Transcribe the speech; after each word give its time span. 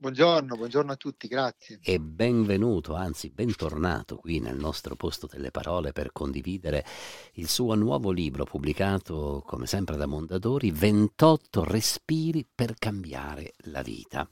Buongiorno, 0.00 0.54
buongiorno 0.54 0.92
a 0.92 0.96
tutti, 0.96 1.26
grazie. 1.26 1.80
E 1.82 1.98
benvenuto, 1.98 2.94
anzi 2.94 3.30
bentornato 3.30 4.14
qui 4.14 4.38
nel 4.38 4.56
nostro 4.56 4.94
posto 4.94 5.26
delle 5.26 5.50
parole 5.50 5.90
per 5.90 6.12
condividere 6.12 6.84
il 7.32 7.48
suo 7.48 7.74
nuovo 7.74 8.12
libro 8.12 8.44
pubblicato 8.44 9.42
come 9.44 9.66
sempre 9.66 9.96
da 9.96 10.06
Mondadori, 10.06 10.70
28 10.70 11.64
respiri 11.64 12.46
per 12.46 12.74
cambiare 12.78 13.54
la 13.64 13.82
vita. 13.82 14.28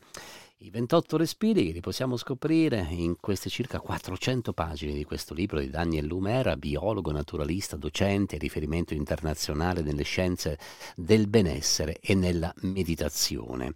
I 0.59 0.71
28 0.71 1.17
respiri 1.17 1.73
li 1.73 1.81
possiamo 1.81 2.17
scoprire 2.17 2.87
in 2.91 3.17
queste 3.19 3.51
circa 3.51 3.81
400 3.81 4.53
pagine 4.53 4.95
di 4.95 5.03
questo 5.03 5.35
libro 5.35 5.59
di 5.59 5.69
Daniel 5.69 6.07
Lumera, 6.07 6.57
biologo, 6.57 7.11
naturalista, 7.11 7.75
docente, 7.75 8.39
riferimento 8.39 8.95
internazionale 8.95 9.83
nelle 9.83 10.05
scienze 10.05 10.61
del 10.95 11.27
benessere 11.27 11.99
e 12.01 12.15
nella 12.15 12.55
meditazione. 12.61 13.75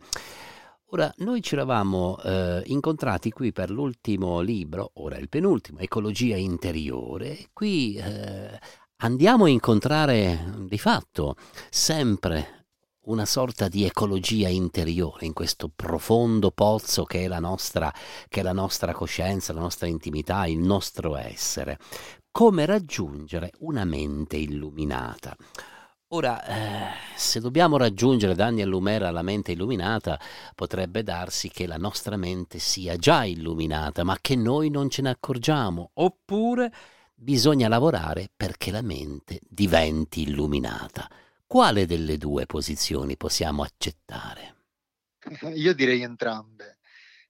Ora, 0.93 1.13
noi 1.19 1.41
ci 1.41 1.55
eravamo 1.55 2.19
eh, 2.21 2.63
incontrati 2.67 3.31
qui 3.31 3.53
per 3.53 3.71
l'ultimo 3.71 4.41
libro, 4.41 4.91
ora 4.95 5.19
il 5.19 5.29
penultimo, 5.29 5.79
Ecologia 5.79 6.35
interiore. 6.35 7.51
Qui 7.53 7.95
eh, 7.95 8.59
andiamo 8.97 9.45
a 9.45 9.49
incontrare 9.49 10.53
di 10.67 10.79
fatto 10.79 11.37
sempre 11.71 12.67
una 13.03 13.25
sorta 13.25 13.69
di 13.69 13.85
ecologia 13.85 14.49
interiore 14.49 15.27
in 15.27 15.33
questo 15.33 15.71
profondo 15.73 16.51
pozzo 16.51 17.05
che 17.05 17.23
è 17.23 17.29
la 17.29 17.39
nostra, 17.39 17.93
che 18.27 18.41
è 18.41 18.43
la 18.43 18.53
nostra 18.53 18.93
coscienza, 18.93 19.53
la 19.53 19.61
nostra 19.61 19.87
intimità, 19.87 20.45
il 20.47 20.59
nostro 20.59 21.17
essere. 21.17 21.79
Come 22.33 22.67
raggiungere 22.67 23.53
una 23.61 23.85
mente 23.85 24.37
illuminata. 24.39 25.37
Ora, 26.13 26.45
eh, 26.45 27.17
se 27.17 27.39
dobbiamo 27.39 27.77
raggiungere 27.77 28.35
Daniel 28.35 28.69
Lumera 28.69 29.13
la 29.13 29.23
mente 29.23 29.53
illuminata, 29.53 30.19
potrebbe 30.57 31.05
darsi 31.05 31.51
che 31.51 31.69
la 31.69 31.77
nostra 31.77 32.17
mente 32.17 32.59
sia 32.59 32.97
già 32.97 33.25
illuminata, 33.25 34.03
ma 34.03 34.19
che 34.21 34.35
noi 34.35 34.71
non 34.71 34.91
ce 34.91 35.03
ne 35.03 35.11
accorgiamo, 35.11 35.93
oppure 35.95 36.73
bisogna 37.15 37.69
lavorare 37.69 38.29
perché 38.35 38.73
la 38.73 38.83
mente 38.83 39.39
diventi 39.49 40.23
illuminata. 40.23 41.09
Quale 41.47 41.87
delle 41.87 42.17
due 42.19 42.45
posizioni 42.45 43.17
possiamo 43.17 43.63
accettare? 43.63 44.57
Io 45.55 45.73
direi 45.75 46.03
entrambe 46.03 46.79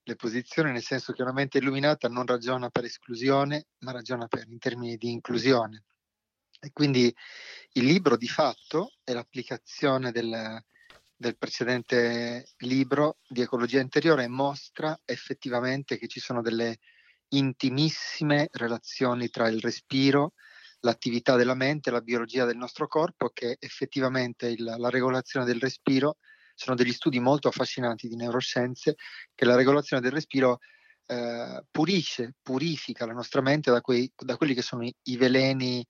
le 0.04 0.16
posizioni, 0.16 0.72
nel 0.72 0.82
senso 0.82 1.12
che 1.12 1.20
una 1.20 1.34
mente 1.34 1.58
illuminata 1.58 2.08
non 2.08 2.24
ragiona 2.24 2.70
per 2.70 2.84
esclusione, 2.84 3.66
ma 3.80 3.92
ragiona 3.92 4.26
per, 4.26 4.46
in 4.48 4.58
termini 4.58 4.96
di 4.96 5.10
inclusione. 5.10 5.84
E 6.62 6.72
quindi 6.72 7.14
il 7.72 7.84
libro 7.84 8.16
di 8.16 8.28
fatto 8.28 8.92
è 9.04 9.12
l'applicazione 9.12 10.10
del, 10.10 10.62
del 11.14 11.36
precedente 11.36 12.48
libro 12.58 13.19
di 13.28 13.42
ecologia 13.42 13.81
interiore 13.81 14.25
e 14.25 14.28
mostra 14.28 14.98
effettivamente 15.04 15.98
che 15.98 16.08
ci 16.08 16.19
sono 16.19 16.42
delle 16.42 16.78
intimissime 17.28 18.48
relazioni 18.53 19.28
tra 19.28 19.48
il 19.48 19.60
respiro, 19.60 20.32
l'attività 20.81 21.36
della 21.36 21.54
mente, 21.54 21.91
la 21.91 22.00
biologia 22.00 22.44
del 22.44 22.56
nostro 22.56 22.88
corpo, 22.88 23.31
che 23.32 23.56
effettivamente 23.60 24.48
il, 24.48 24.64
la 24.64 24.88
regolazione 24.88 25.47
del 25.47 25.60
respiro, 25.60 26.16
sono 26.54 26.75
degli 26.75 26.92
studi 26.92 27.20
molto 27.20 27.48
affascinanti 27.48 28.08
di 28.08 28.16
neuroscienze, 28.16 28.97
che 29.34 29.44
la 29.44 29.54
regolazione 29.54 30.02
del 30.02 30.12
respiro 30.12 30.58
eh, 31.06 31.62
pulisce, 31.70 32.34
purifica 32.42 33.06
la 33.06 33.12
nostra 33.12 33.41
mente 33.41 33.70
da, 33.70 33.81
quei, 33.81 34.10
da 34.16 34.37
quelli 34.37 34.54
che 34.54 34.62
sono 34.62 34.84
i, 34.84 34.94
i 35.04 35.16
veleni 35.16 35.87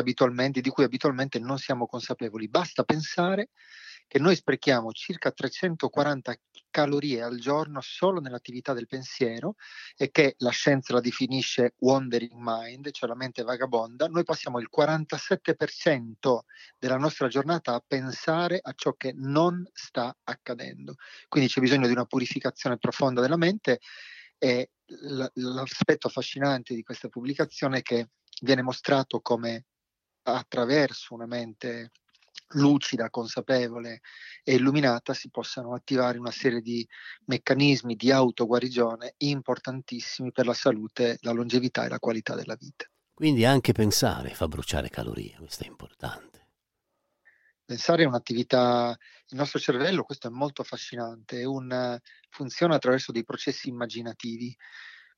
di 0.00 0.70
cui 0.70 0.84
abitualmente 0.84 1.38
non 1.38 1.58
siamo 1.58 1.86
consapevoli. 1.86 2.48
Basta 2.48 2.82
pensare 2.84 3.50
che 4.12 4.18
noi 4.18 4.36
sprechiamo 4.36 4.92
circa 4.92 5.30
340 5.30 6.34
calorie 6.70 7.22
al 7.22 7.38
giorno 7.38 7.80
solo 7.80 8.20
nell'attività 8.20 8.72
del 8.74 8.86
pensiero 8.86 9.54
e 9.96 10.10
che 10.10 10.34
la 10.38 10.50
scienza 10.50 10.92
la 10.92 11.00
definisce 11.00 11.74
wandering 11.78 12.32
mind, 12.34 12.90
cioè 12.90 13.08
la 13.08 13.14
mente 13.14 13.42
vagabonda, 13.42 14.08
noi 14.08 14.24
passiamo 14.24 14.58
il 14.58 14.68
47% 14.74 16.40
della 16.78 16.98
nostra 16.98 17.28
giornata 17.28 17.74
a 17.74 17.84
pensare 17.86 18.60
a 18.62 18.72
ciò 18.74 18.92
che 18.94 19.12
non 19.14 19.66
sta 19.72 20.14
accadendo. 20.24 20.96
Quindi 21.28 21.48
c'è 21.48 21.60
bisogno 21.60 21.86
di 21.86 21.92
una 21.92 22.04
purificazione 22.06 22.78
profonda 22.78 23.20
della 23.20 23.38
mente 23.38 23.80
e 24.36 24.72
l'aspetto 25.34 26.08
affascinante 26.08 26.74
di 26.74 26.82
questa 26.82 27.08
pubblicazione 27.08 27.78
è 27.78 27.82
che 27.82 28.08
viene 28.42 28.62
mostrato 28.62 29.20
come 29.20 29.66
attraverso 30.22 31.14
una 31.14 31.26
mente 31.26 31.90
lucida, 32.54 33.10
consapevole 33.10 34.00
e 34.42 34.54
illuminata 34.54 35.14
si 35.14 35.30
possano 35.30 35.74
attivare 35.74 36.18
una 36.18 36.30
serie 36.30 36.60
di 36.60 36.86
meccanismi 37.26 37.94
di 37.94 38.10
autoguarigione 38.10 39.14
importantissimi 39.18 40.32
per 40.32 40.46
la 40.46 40.54
salute, 40.54 41.18
la 41.20 41.32
longevità 41.32 41.84
e 41.84 41.88
la 41.88 41.98
qualità 41.98 42.34
della 42.34 42.56
vita. 42.56 42.86
Quindi 43.14 43.44
anche 43.44 43.72
pensare 43.72 44.30
fa 44.30 44.48
bruciare 44.48 44.88
calorie, 44.88 45.36
questo 45.38 45.64
è 45.64 45.66
importante. 45.66 46.40
Pensare 47.64 48.02
è 48.02 48.06
un'attività, 48.06 48.96
il 49.28 49.36
nostro 49.36 49.58
cervello, 49.58 50.02
questo 50.02 50.26
è 50.26 50.30
molto 50.30 50.62
affascinante, 50.62 51.40
è 51.40 51.44
un, 51.44 51.98
funziona 52.28 52.74
attraverso 52.74 53.12
dei 53.12 53.24
processi 53.24 53.68
immaginativi, 53.68 54.54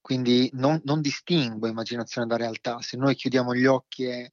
quindi 0.00 0.50
non, 0.52 0.80
non 0.84 1.00
distingue 1.00 1.70
immaginazione 1.70 2.26
da 2.26 2.36
realtà. 2.36 2.80
Se 2.82 2.96
noi 2.96 3.14
chiudiamo 3.14 3.54
gli 3.54 3.64
occhi 3.64 4.04
e 4.04 4.32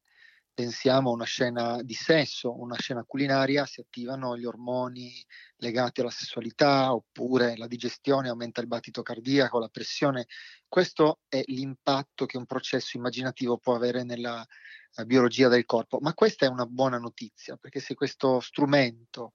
pensiamo 0.54 1.10
a 1.10 1.14
una 1.14 1.26
scena 1.26 1.82
di 1.82 1.94
sesso, 1.94 2.60
una 2.60 2.76
scena 2.78 3.04
culinaria, 3.04 3.66
si 3.66 3.82
attivano 3.82 4.38
gli 4.38 4.46
ormoni 4.46 5.14
legati 5.58 6.02
alla 6.02 6.10
sessualità 6.10 6.94
oppure 6.94 7.58
la 7.58 7.68
digestione 7.68 8.30
aumenta 8.30 8.62
il 8.62 8.68
battito 8.68 9.02
cardiaco, 9.02 9.60
la 9.60 9.70
pressione. 9.70 10.28
Questo 10.68 11.20
è 11.28 11.42
l'impatto 11.46 12.26
che 12.26 12.38
un 12.38 12.46
processo 12.46 12.98
immaginativo 12.98 13.58
può 13.58 13.76
avere 13.76 14.04
nella 14.04 14.46
uh, 14.96 15.06
biologia 15.06 15.48
del 15.48 15.66
corpo. 15.66 16.00
Ma 16.00 16.14
questa 16.14 16.46
è 16.46 16.50
una 16.50 16.66
buona 16.66 16.98
notizia, 16.98 17.58
perché 17.58 17.80
se 17.80 17.94
questo 17.94 18.40
strumento 18.40 19.34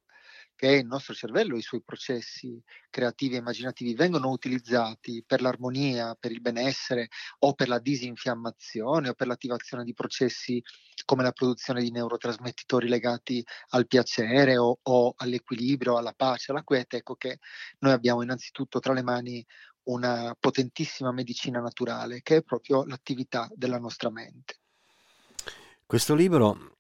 che 0.57 0.69
il 0.69 0.87
nostro 0.87 1.15
cervello, 1.15 1.57
i 1.57 1.63
suoi 1.63 1.83
processi 1.83 2.61
creativi 2.91 3.35
e 3.35 3.39
immaginativi 3.39 3.95
vengono 3.95 4.31
utilizzati 4.31 5.23
per 5.25 5.43
l'armonia, 5.43 6.17
per 6.19 6.33
il 6.33 6.41
benessere 6.41 7.09
o 7.41 7.53
per 7.53 7.69
la 7.69 7.79
disinfiammazione 7.79 9.11
o 9.11 9.15
per 9.15 9.27
l'attivazione 9.27 9.85
di 9.85 9.93
processi 9.93 10.61
come 11.05 11.23
la 11.23 11.33
produzione 11.33 11.83
di 11.83 11.91
neurotrasmettitori 11.91 12.89
legati 12.89 13.45
al 13.71 13.87
piacere 13.87 14.57
o, 14.57 14.79
o 14.83 15.15
all'equilibrio, 15.17 15.99
alla 15.99 16.15
pace, 16.17 16.51
alla 16.51 16.65
quiete, 16.65 16.97
ecco 16.97 17.15
che 17.15 17.39
noi 17.81 17.93
abbiamo 17.93 18.23
innanzitutto 18.23 18.81
tra 18.81 18.95
le 18.95 19.03
mani 19.03 19.47
una 19.85 20.35
potentissima 20.39 21.13
medicina 21.13 21.61
naturale 21.61 22.23
che 22.23 22.37
è 22.37 22.43
proprio 22.43 22.85
l'attività 22.85 23.49
della 23.55 23.79
nostra 23.79 24.11
mente. 24.11 24.61
Questo 25.85 26.15
libro 26.17 26.76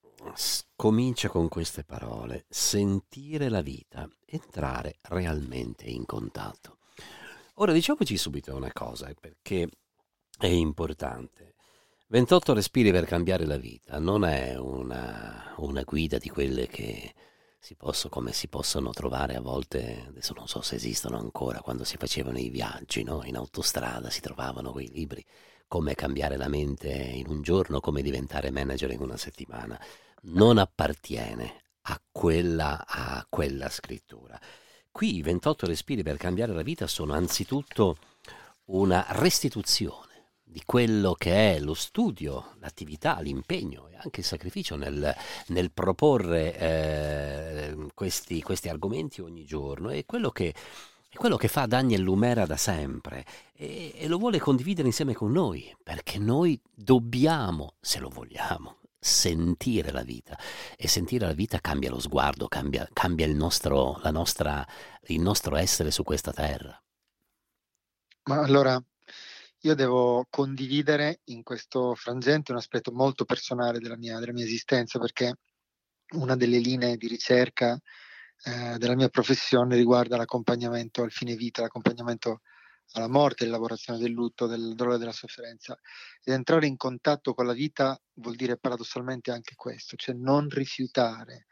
comincia 0.75 1.29
con 1.29 1.49
queste 1.49 1.85
parole, 1.85 2.45
sentire 2.49 3.49
la 3.49 3.63
vita, 3.63 4.09
entrare 4.25 4.99
realmente 5.03 5.85
in 5.87 6.05
contatto. 6.07 6.79
Ora 7.55 7.73
diciamoci 7.73 8.17
subito 8.17 8.55
una 8.55 8.73
cosa, 8.73 9.13
perché 9.19 9.69
è 10.39 10.47
importante. 10.47 11.55
28 12.09 12.55
respiri 12.55 12.93
per 12.93 13.05
cambiare 13.05 13.47
la 13.47 13.57
vita 13.57 13.99
non 13.99 14.25
è 14.25 14.57
una, 14.57 15.55
una 15.57 15.83
guida 15.83 16.19
di 16.19 16.29
quelle 16.29 16.69
che 16.69 17.15
si 17.59 17.75
posso, 17.75 18.09
come 18.09 18.33
si 18.33 18.47
possono 18.47 18.91
trovare 18.91 19.35
a 19.35 19.41
volte, 19.41 20.05
adesso 20.07 20.33
non 20.35 20.47
so 20.47 20.63
se 20.63 20.77
esistono 20.77 21.19
ancora, 21.19 21.63
quando 21.63 21.83
si 21.83 21.97
facevano 21.97 22.39
i 22.39 22.49
viaggi 22.49 23.03
no? 23.03 23.25
in 23.25 23.37
autostrada, 23.37 24.09
si 24.09 24.21
trovavano 24.21 24.71
quei 24.71 24.89
libri, 24.89 25.25
come 25.67 25.97
cambiare 25.97 26.37
la 26.37 26.47
mente 26.47 26.91
in 26.91 27.27
un 27.27 27.43
giorno, 27.43 27.81
come 27.81 28.03
diventare 28.03 28.53
manager 28.53 28.93
in 28.93 29.01
una 29.01 29.17
settimana, 29.17 29.81
non 30.23 30.59
appartiene 30.59 31.63
a 31.83 32.01
quella, 32.11 32.85
a 32.87 33.25
quella 33.29 33.69
scrittura. 33.69 34.39
Qui 34.91 35.17
i 35.17 35.23
28 35.23 35.67
respiri 35.67 36.03
per 36.03 36.17
cambiare 36.17 36.53
la 36.53 36.63
vita 36.63 36.87
sono 36.87 37.13
anzitutto 37.13 37.97
una 38.67 39.05
restituzione 39.11 40.07
di 40.43 40.63
quello 40.65 41.13
che 41.13 41.57
è 41.57 41.59
lo 41.59 41.75
studio, 41.75 42.55
l'attività, 42.61 43.21
l'impegno 43.21 43.89
e 43.89 43.97
anche 43.97 44.21
il 44.21 44.27
sacrificio 44.27 44.75
nel, 44.77 45.15
nel 45.49 45.71
proporre 45.71 46.57
eh, 46.57 47.77
questi, 47.93 48.41
questi, 48.41 48.71
argomenti 48.71 49.21
ogni 49.21 49.45
giorno 49.45 49.91
è 49.91 50.07
quello 50.07 50.31
che, 50.31 50.55
quello 51.13 51.37
che 51.37 51.49
fa 51.49 51.67
Daniel 51.67 52.01
Lumera 52.01 52.47
da 52.47 52.57
sempre 52.57 53.27
e, 53.55 53.93
e 53.97 54.09
lo 54.09 54.17
vuole 54.17 54.39
condividere 54.39 54.87
insieme 54.87 55.13
con 55.13 55.31
noi 55.31 55.77
perché 55.83 56.19
noi 56.19 56.59
dobbiamo, 56.73 57.75
se 57.79 57.99
lo 57.99 58.09
vogliamo, 58.09 58.79
sentire 58.99 59.91
la 59.93 60.03
vita 60.03 60.39
e 60.77 60.89
sentire 60.89 61.27
la 61.27 61.33
vita 61.33 61.61
cambia 61.61 61.91
lo 61.91 62.01
sguardo, 62.01 62.49
cambia, 62.49 62.89
cambia 62.93 63.27
il, 63.27 63.35
nostro, 63.35 64.01
nostra, 64.11 64.67
il 65.07 65.21
nostro 65.21 65.57
essere 65.57 65.91
su 65.91 66.03
questa 66.03 66.33
terra. 66.33 66.81
Ma 68.25 68.43
allora 68.43 68.83
io 69.61 69.75
devo 69.75 70.27
condividere 70.29 71.21
in 71.25 71.43
questo 71.43 71.95
frangente 71.95 72.53
un 72.53 72.59
aspetto 72.59 72.93
molto 72.93 73.25
personale 73.25 73.79
della 73.79 73.97
mia, 73.97 74.19
della 74.19 74.33
mia 74.33 74.45
esistenza 74.45 74.99
perché 74.99 75.39
una 76.15 76.37
delle 76.37 76.59
linee 76.59 76.97
di 76.97 77.09
ricerca 77.09 77.79
eh, 78.45 78.77
della 78.79 78.95
mia 78.95 79.09
professione 79.09 79.77
riguarda 79.77 80.17
l'accompagnamento 80.17 81.03
al 81.03 81.11
fine 81.11 81.35
vita, 81.35 81.63
l'accompagnamento 81.63 82.43
alla 82.93 83.09
morte, 83.09 83.45
l'elaborazione 83.45 83.99
del 83.99 84.13
lutto, 84.13 84.47
del 84.47 84.75
dolore 84.75 84.99
della 84.99 85.13
sofferenza. 85.13 85.79
Ed 86.23 86.33
entrare 86.33 86.67
in 86.67 86.77
contatto 86.77 87.35
con 87.35 87.47
la 87.47 87.53
vita 87.53 87.99
vuol 88.15 88.37
dire 88.37 88.57
paradossalmente 88.57 89.31
anche 89.31 89.55
questo, 89.55 89.97
cioè 89.97 90.15
non 90.15 90.49
rifiutare 90.49 91.47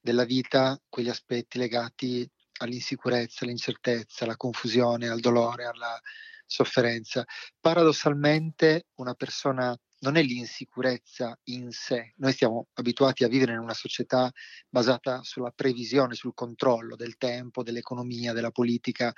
della 0.00 0.24
vita 0.24 0.80
quegli 0.88 1.08
aspetti 1.08 1.58
legati 1.58 2.28
all'insicurezza, 2.58 3.44
all'incertezza, 3.44 4.24
alla 4.24 4.36
confusione, 4.36 5.08
al 5.08 5.20
dolore, 5.20 5.66
alla, 5.66 6.00
sofferenza. 6.46 7.24
Paradossalmente 7.60 8.86
una 8.96 9.14
persona 9.14 9.76
non 9.98 10.16
è 10.16 10.22
l'insicurezza 10.22 11.36
in 11.44 11.70
sé. 11.70 12.12
Noi 12.16 12.32
siamo 12.32 12.68
abituati 12.74 13.24
a 13.24 13.28
vivere 13.28 13.52
in 13.52 13.58
una 13.58 13.74
società 13.74 14.30
basata 14.68 15.22
sulla 15.22 15.50
previsione, 15.50 16.14
sul 16.14 16.34
controllo 16.34 16.96
del 16.96 17.16
tempo, 17.16 17.62
dell'economia, 17.62 18.32
della 18.32 18.50
politica. 18.50 19.12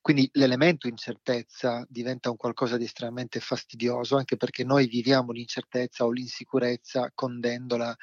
Quindi 0.00 0.28
l'elemento 0.32 0.88
incertezza 0.88 1.84
diventa 1.88 2.30
un 2.30 2.36
qualcosa 2.36 2.76
di 2.76 2.84
estremamente 2.84 3.38
fastidioso, 3.38 4.16
anche 4.16 4.36
perché 4.36 4.64
noi 4.64 4.86
viviamo 4.86 5.32
l'incertezza 5.32 6.04
o 6.04 6.10
l'insicurezza 6.10 7.10
condendola 7.14 7.94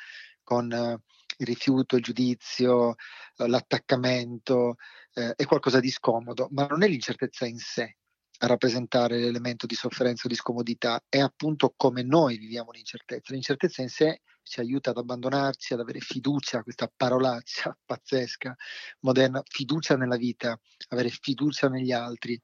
con 0.44 0.72
eh, 0.72 1.02
il 1.38 1.46
rifiuto, 1.46 1.96
il 1.96 2.04
giudizio, 2.04 2.96
eh, 3.38 3.48
l'attaccamento, 3.48 4.76
eh, 5.14 5.34
è 5.36 5.46
qualcosa 5.46 5.80
di 5.80 5.90
scomodo, 5.90 6.48
ma 6.52 6.68
non 6.68 6.84
è 6.84 6.88
l'incertezza 6.88 7.46
in 7.48 7.58
sé, 7.58 7.98
a 8.40 8.48
rappresentare 8.48 9.20
l'elemento 9.20 9.66
di 9.66 9.76
sofferenza 9.76 10.24
o 10.26 10.30
di 10.30 10.36
scomodità, 10.36 11.04
è 11.10 11.20
appunto 11.20 11.74
come 11.76 12.04
noi 12.04 12.38
viviamo 12.38 12.72
l'incertezza. 12.72 13.34
L'incertezza 13.34 13.82
in 13.82 13.90
sé 13.90 14.22
ci 14.44 14.60
aiuta 14.60 14.92
ad 14.92 14.98
abbandonarci, 14.98 15.74
ad 15.74 15.80
avere 15.80 16.00
fiducia, 16.00 16.64
questa 16.64 16.92
parolaccia 16.96 17.78
pazzesca, 17.86 18.56
moderna, 19.02 19.42
fiducia 19.46 19.96
nella 19.98 20.18
vita, 20.18 20.60
avere 20.90 21.10
fiducia 21.10 21.68
negli 21.68 21.92
altri, 21.92 22.40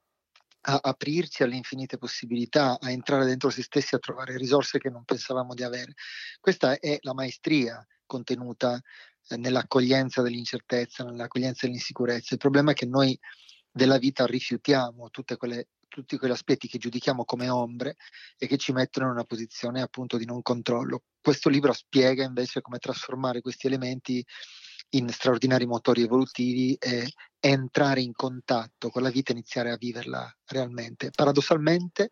a 0.66 0.80
aprirci 0.82 1.44
alle 1.44 1.56
infinite 1.56 1.98
possibilità, 1.98 2.80
a 2.80 2.90
entrare 2.90 3.26
dentro 3.26 3.50
se 3.50 3.64
stessi, 3.64 3.96
a 3.96 4.00
trovare 4.00 4.38
risorse 4.38 4.80
che 4.80 4.90
non 4.90 5.04
pensavamo 5.04 5.54
di 5.54 5.64
avere. 5.64 5.94
Questa 6.40 6.80
è 6.80 6.98
la 7.02 7.14
maestria 7.14 7.86
contenuta 8.06 8.80
eh, 9.30 9.38
nell'accoglienza 9.38 10.22
dell'incertezza, 10.22 11.04
nell'accoglienza 11.04 11.66
dell'insicurezza. 11.66 12.34
Il 12.34 12.40
problema 12.40 12.72
è 12.72 12.74
che 12.74 12.86
noi 12.86 13.18
della 13.72 13.98
vita 13.98 14.26
rifiutiamo 14.26 15.10
quelle, 15.38 15.70
tutti 15.94 16.18
quegli 16.18 16.32
aspetti 16.32 16.68
che 16.68 16.80
giudichiamo 16.80 17.24
come 17.24 17.50
ombre 17.50 17.98
e 18.38 18.48
che 18.48 18.58
ci 18.58 18.72
mettono 18.72 19.06
in 19.06 19.12
una 19.14 19.26
posizione 19.26 19.80
appunto 19.80 20.18
di 20.18 20.26
non 20.26 20.42
controllo. 20.42 21.04
Questo 21.22 21.50
libro 21.50 21.72
spiega 21.72 22.24
invece 22.24 22.62
come 22.62 22.80
trasformare 22.80 23.42
questi 23.42 23.68
elementi 23.68 24.26
in 24.96 25.08
straordinari 25.10 25.68
motori 25.68 26.02
evolutivi 26.02 26.74
e 26.76 27.12
entrare 27.40 28.02
in 28.02 28.14
contatto 28.14 28.90
con 28.90 29.04
la 29.04 29.12
vita 29.12 29.32
e 29.32 29.36
iniziare 29.36 29.72
a 29.72 29.78
viverla 29.78 30.36
realmente. 30.46 31.12
Paradossalmente, 31.12 32.12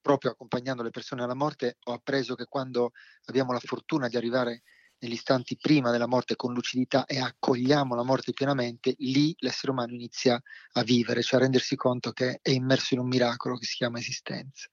proprio 0.00 0.30
accompagnando 0.30 0.82
le 0.82 0.90
persone 0.90 1.22
alla 1.22 1.34
morte, 1.34 1.76
ho 1.84 1.92
appreso 1.92 2.34
che 2.34 2.46
quando 2.46 2.92
abbiamo 3.26 3.52
la 3.52 3.60
fortuna 3.60 4.08
di 4.08 4.16
arrivare 4.16 4.62
negli 5.04 5.12
istanti 5.12 5.56
prima 5.56 5.90
della 5.90 6.06
morte 6.06 6.34
con 6.34 6.54
lucidità 6.54 7.04
e 7.04 7.18
accogliamo 7.18 7.94
la 7.94 8.02
morte 8.02 8.32
pienamente, 8.32 8.94
lì 8.98 9.34
l'essere 9.38 9.72
umano 9.72 9.92
inizia 9.92 10.40
a 10.72 10.82
vivere, 10.82 11.22
cioè 11.22 11.40
a 11.40 11.42
rendersi 11.42 11.76
conto 11.76 12.12
che 12.12 12.40
è 12.40 12.50
immerso 12.50 12.94
in 12.94 13.00
un 13.00 13.08
miracolo 13.08 13.56
che 13.56 13.66
si 13.66 13.76
chiama 13.76 13.98
esistenza. 13.98 14.68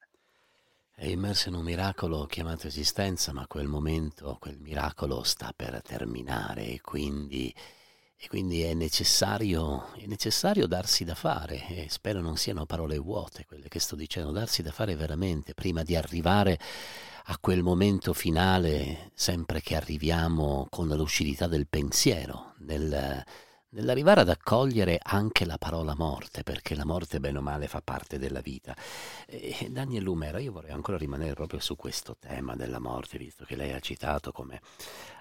È 0.93 1.05
immerso 1.05 1.49
in 1.49 1.55
un 1.55 1.63
miracolo 1.63 2.25
chiamato 2.25 2.67
esistenza, 2.67 3.33
ma 3.33 3.47
quel 3.47 3.67
momento, 3.67 4.37
quel 4.39 4.59
miracolo 4.59 5.23
sta 5.23 5.51
per 5.53 5.81
terminare 5.81 6.67
e 6.67 6.81
quindi, 6.81 7.53
e 8.15 8.27
quindi 8.27 8.61
è, 8.61 8.73
necessario, 8.73 9.91
è 9.95 10.05
necessario 10.05 10.67
darsi 10.67 11.03
da 11.03 11.15
fare 11.15 11.67
e 11.67 11.87
spero 11.89 12.21
non 12.21 12.37
siano 12.37 12.65
parole 12.65 12.97
vuote 12.99 13.45
quelle 13.45 13.67
che 13.67 13.79
sto 13.79 13.95
dicendo, 13.95 14.31
darsi 14.31 14.61
da 14.61 14.71
fare 14.71 14.95
veramente 14.95 15.53
prima 15.53 15.83
di 15.83 15.95
arrivare 15.95 16.59
a 17.25 17.37
quel 17.39 17.63
momento 17.63 18.13
finale, 18.13 19.11
sempre 19.13 19.61
che 19.61 19.75
arriviamo 19.75 20.67
con 20.69 20.87
la 20.87 20.95
lucidità 20.95 21.47
del 21.47 21.67
pensiero, 21.67 22.55
nel, 22.59 23.23
nell'arrivare 23.69 24.21
ad 24.21 24.29
accogliere 24.29 24.99
anche 25.01 25.45
la 25.45 25.57
parola 25.57 25.95
morte, 25.95 26.43
perché 26.43 26.75
la 26.75 26.85
morte 26.85 27.19
bene 27.19 27.37
o 27.37 27.41
male 27.41 27.67
fa 27.67 27.81
parte 27.81 28.17
della 28.17 28.41
vita. 28.41 28.75
E 29.25 29.67
Daniel 29.69 30.03
Lumera, 30.03 30.39
io 30.39 30.51
vorrei 30.51 30.71
ancora 30.71 30.97
rimanere 30.97 31.33
proprio 31.33 31.59
su 31.59 31.75
questo 31.75 32.17
tema 32.17 32.55
della 32.55 32.79
morte, 32.79 33.17
visto 33.17 33.45
che 33.45 33.55
lei 33.55 33.71
ha 33.71 33.79
citato 33.79 34.31
come 34.31 34.61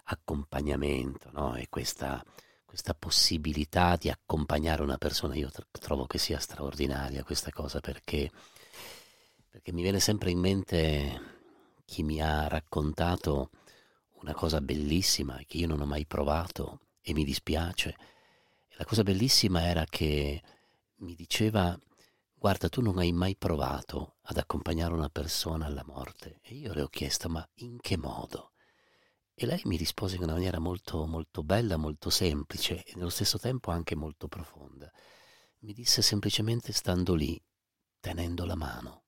accompagnamento, 0.05 1.31
no? 1.33 1.55
E 1.55 1.69
questa, 1.69 2.25
questa 2.65 2.95
possibilità 2.95 3.97
di 3.97 4.09
accompagnare 4.09 4.83
una 4.83 4.99
persona, 4.99 5.35
io 5.35 5.51
trovo 5.71 6.07
che 6.07 6.19
sia 6.19 6.39
straordinaria 6.39 7.25
questa 7.25 7.51
cosa 7.51 7.81
perché, 7.81 8.31
perché 9.49 9.73
mi 9.73 9.83
viene 9.83 10.01
sempre 10.01 10.31
in 10.31 10.39
mente 10.39 11.39
chi 11.91 12.05
mi 12.05 12.23
ha 12.23 12.47
raccontato 12.47 13.51
una 14.21 14.33
cosa 14.33 14.61
bellissima 14.61 15.41
che 15.45 15.57
io 15.57 15.67
non 15.67 15.81
ho 15.81 15.87
mai 15.87 16.07
provato 16.07 16.83
e 17.01 17.13
mi 17.13 17.25
dispiace. 17.25 17.97
La 18.77 18.85
cosa 18.85 19.03
bellissima 19.03 19.65
era 19.65 19.85
che 19.87 20.41
mi 20.99 21.17
diceva 21.17 21.77
guarda 22.33 22.69
tu 22.69 22.81
non 22.81 22.99
hai 22.99 23.11
mai 23.11 23.35
provato 23.35 24.19
ad 24.23 24.37
accompagnare 24.37 24.95
una 24.95 25.09
persona 25.09 25.67
alla 25.67 25.83
morte. 25.85 26.39
E 26.43 26.55
io 26.55 26.73
le 26.75 26.83
ho 26.83 26.87
chiesto 26.87 27.29
ma 27.29 27.45
in 27.55 27.81
che 27.81 27.97
modo? 27.97 28.53
E 29.35 29.45
lei 29.45 29.61
mi 29.65 29.77
rispose 29.77 30.15
in 30.15 30.23
una 30.23 30.35
maniera 30.35 30.61
molto, 30.61 31.09
molto 31.09 31.43
bella, 31.43 31.77
molto 31.77 32.09
semplice 32.09 32.85
e 32.85 32.93
nello 32.95 33.11
stesso 33.11 33.37
tempo 33.37 33.73
anche 33.73 33.97
molto 33.97 34.29
profonda. 34.29 34.89
Mi 35.63 35.73
disse 35.73 36.03
semplicemente 36.03 36.73
stando 36.73 37.15
lì, 37.15 37.43
tenendo 37.99 38.45
la 38.45 38.55
mano. 38.55 39.03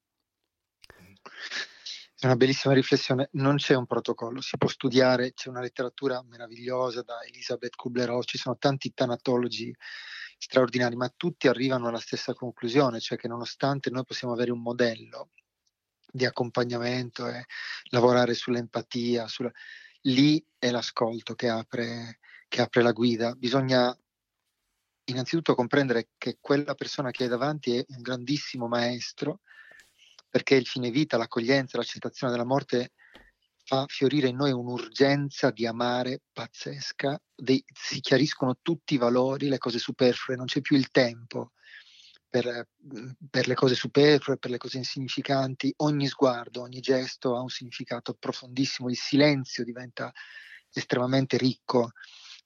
È 2.23 2.27
una 2.27 2.37
bellissima 2.37 2.73
riflessione, 2.73 3.31
non 3.33 3.57
c'è 3.57 3.75
un 3.75 3.85
protocollo, 3.85 4.41
si 4.41 4.57
può 4.57 4.69
studiare, 4.69 5.33
c'è 5.33 5.49
una 5.49 5.61
letteratura 5.61 6.23
meravigliosa 6.23 7.03
da 7.03 7.21
Elisabeth 7.25 7.75
Kubler-Ross, 7.75 8.27
ci 8.29 8.39
sono 8.39 8.57
tanti 8.59 8.93
tanatologi 8.95 9.75
straordinari, 10.39 10.95
ma 10.95 11.13
tutti 11.17 11.49
arrivano 11.49 11.89
alla 11.89 11.99
stessa 11.99 12.33
conclusione, 12.33 13.01
cioè 13.01 13.19
che 13.19 13.27
nonostante 13.27 13.91
noi 13.91 14.05
possiamo 14.05 14.35
avere 14.35 14.53
un 14.53 14.63
modello 14.63 15.31
di 16.13 16.25
accompagnamento 16.25 17.27
e 17.27 17.47
lavorare 17.91 18.35
sull'empatia, 18.35 19.27
sulla... 19.27 19.51
lì 20.03 20.41
è 20.61 20.71
l'ascolto 20.71 21.35
che 21.35 21.49
apre, 21.49 22.21
che 22.47 22.61
apre 22.61 22.83
la 22.83 22.93
guida. 22.93 23.35
Bisogna 23.35 23.93
innanzitutto 25.07 25.57
comprendere 25.57 26.11
che 26.17 26.39
quella 26.41 26.77
persona 26.77 27.11
che 27.11 27.25
hai 27.25 27.29
davanti 27.29 27.79
è 27.79 27.85
un 27.89 28.01
grandissimo 28.01 28.69
maestro 28.69 29.41
perché 30.33 30.55
il 30.55 30.67
fine 30.67 30.91
vita, 30.91 31.19
l'accoglienza, 31.19 31.77
l'accettazione 31.77 32.33
della 32.33 32.47
morte 32.47 32.93
fa 33.65 33.85
fiorire 33.87 34.29
in 34.29 34.37
noi 34.37 34.51
un'urgenza 34.51 35.51
di 35.51 35.67
amare 35.67 36.23
pazzesca, 36.33 37.21
dei, 37.35 37.63
si 37.71 38.01
chiariscono 38.01 38.57
tutti 38.63 38.95
i 38.95 38.97
valori, 38.97 39.49
le 39.49 39.59
cose 39.59 39.79
superflue, 39.79 40.37
non 40.37 40.47
c'è 40.47 40.63
più 40.63 40.75
il 40.75 40.91
tempo 40.91 41.53
per, 42.31 42.67
per, 43.29 43.47
le 43.47 43.53
cose 43.53 43.75
superflue, 43.75 44.39
per 44.39 44.51
le 44.51 44.57
cose 44.57 44.79
insignificanti, 44.79 45.71
ogni 45.77 46.07
sguardo, 46.07 46.63
ogni 46.63 46.81
gesto 46.81 47.37
ha 47.37 47.43
un 47.43 47.51
significato 47.51 48.17
profondissimo, 48.19 48.89
il 48.89 48.97
silenzio 48.97 49.65
diventa 49.65 50.11
estremamente 50.73 51.37
ricco 51.37 51.91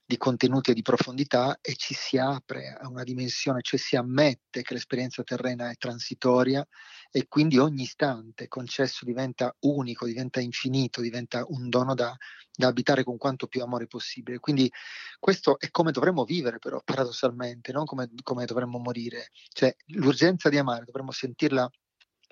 di 0.07 0.17
contenuti 0.19 0.71
e 0.71 0.75
di 0.75 0.83
profondità 0.83 1.59
e 1.61 1.75
ci 1.75 1.93
si 1.93 2.17
apre 2.17 2.73
a 2.81 2.89
una 2.89 3.03
dimensione, 3.03 3.61
cioè 3.61 3.79
si 3.79 3.97
ammette 3.97 4.63
che 4.63 4.73
l'esperienza 4.73 5.25
terrena 5.25 5.69
è 5.69 5.75
transitoria 5.75 6.65
e 7.11 7.27
quindi 7.27 7.59
ogni 7.59 7.83
istante 7.83 8.47
concesso 8.47 9.05
diventa 9.05 9.53
unico, 9.61 10.07
diventa 10.07 10.41
infinito, 10.41 11.01
diventa 11.01 11.45
un 11.49 11.69
dono 11.69 11.95
da, 11.95 12.17
da 12.53 12.69
abitare 12.69 13.03
con 13.03 13.17
quanto 13.17 13.49
più 13.49 13.63
amore 13.63 13.89
possibile. 13.89 14.39
Quindi 14.39 14.71
questo 15.19 15.59
è 15.59 15.71
come 15.71 15.91
dovremmo 15.91 16.25
vivere 16.25 16.61
però 16.61 16.81
paradossalmente, 16.85 17.73
non 17.73 17.85
come, 17.85 18.09
come 18.23 18.45
dovremmo 18.45 18.79
morire. 18.79 19.31
Cioè 19.49 19.75
l'urgenza 19.87 20.49
di 20.49 20.59
amare 20.59 20.85
dovremmo 20.85 21.11
sentirla 21.11 21.69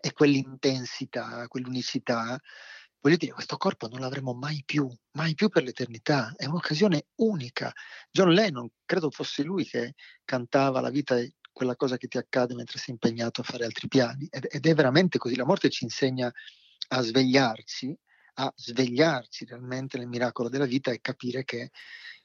e 0.00 0.12
quell'intensità, 0.12 1.48
quell'unicità 1.48 2.38
voglio 3.04 3.16
dire, 3.18 3.32
questo 3.32 3.58
corpo 3.58 3.86
non 3.86 4.00
l'avremo 4.00 4.32
mai 4.32 4.62
più, 4.64 4.90
mai 5.12 5.34
più 5.34 5.50
per 5.50 5.62
l'eternità, 5.62 6.32
è 6.36 6.46
un'occasione 6.46 7.08
unica. 7.16 7.70
John 8.10 8.30
Lennon, 8.30 8.66
credo 8.86 9.10
fosse 9.10 9.42
lui 9.42 9.66
che 9.66 9.92
cantava 10.24 10.80
la 10.80 10.88
vita 10.88 11.18
è 11.18 11.30
quella 11.52 11.76
cosa 11.76 11.98
che 11.98 12.08
ti 12.08 12.16
accade 12.16 12.54
mentre 12.54 12.78
sei 12.78 12.94
impegnato 12.94 13.42
a 13.42 13.44
fare 13.44 13.66
altri 13.66 13.88
piani. 13.88 14.26
Ed, 14.30 14.66
è 14.66 14.74
veramente 14.74 15.18
così, 15.18 15.36
la 15.36 15.44
morte 15.44 15.68
ci 15.68 15.84
insegna 15.84 16.32
a 16.88 17.02
svegliarci, 17.02 17.94
a 18.36 18.50
svegliarci 18.56 19.44
realmente 19.44 19.98
nel 19.98 20.08
miracolo 20.08 20.48
della 20.48 20.64
vita 20.64 20.90
e 20.90 21.02
capire 21.02 21.44
che 21.44 21.72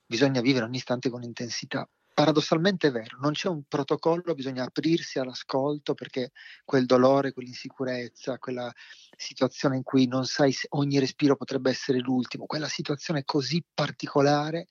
bisogna 0.06 0.40
vivere 0.40 0.64
ogni 0.64 0.78
istante 0.78 1.10
con 1.10 1.24
intensità 1.24 1.88
paradossalmente 2.20 2.90
è 2.90 2.92
vero, 2.92 3.18
non 3.22 3.32
c'è 3.32 3.48
un 3.48 3.64
protocollo, 3.66 4.34
bisogna 4.34 4.66
aprirsi 4.66 5.20
all'ascolto 5.20 5.94
perché 5.94 6.32
quel 6.66 6.86
dolore, 6.86 7.32
quell'insicurezza, 7.32 8.38
quella 8.40 8.70
situazione 9.16 9.78
in 9.78 9.84
cui 9.84 10.06
non 10.06 10.26
sai 10.26 10.52
se 10.52 10.68
ogni 10.72 11.00
respiro 11.00 11.38
potrebbe 11.38 11.70
essere 11.70 12.00
l'ultimo, 12.00 12.46
quella 12.46 12.68
situazione 12.68 13.24
così 13.24 13.64
particolare 13.74 14.68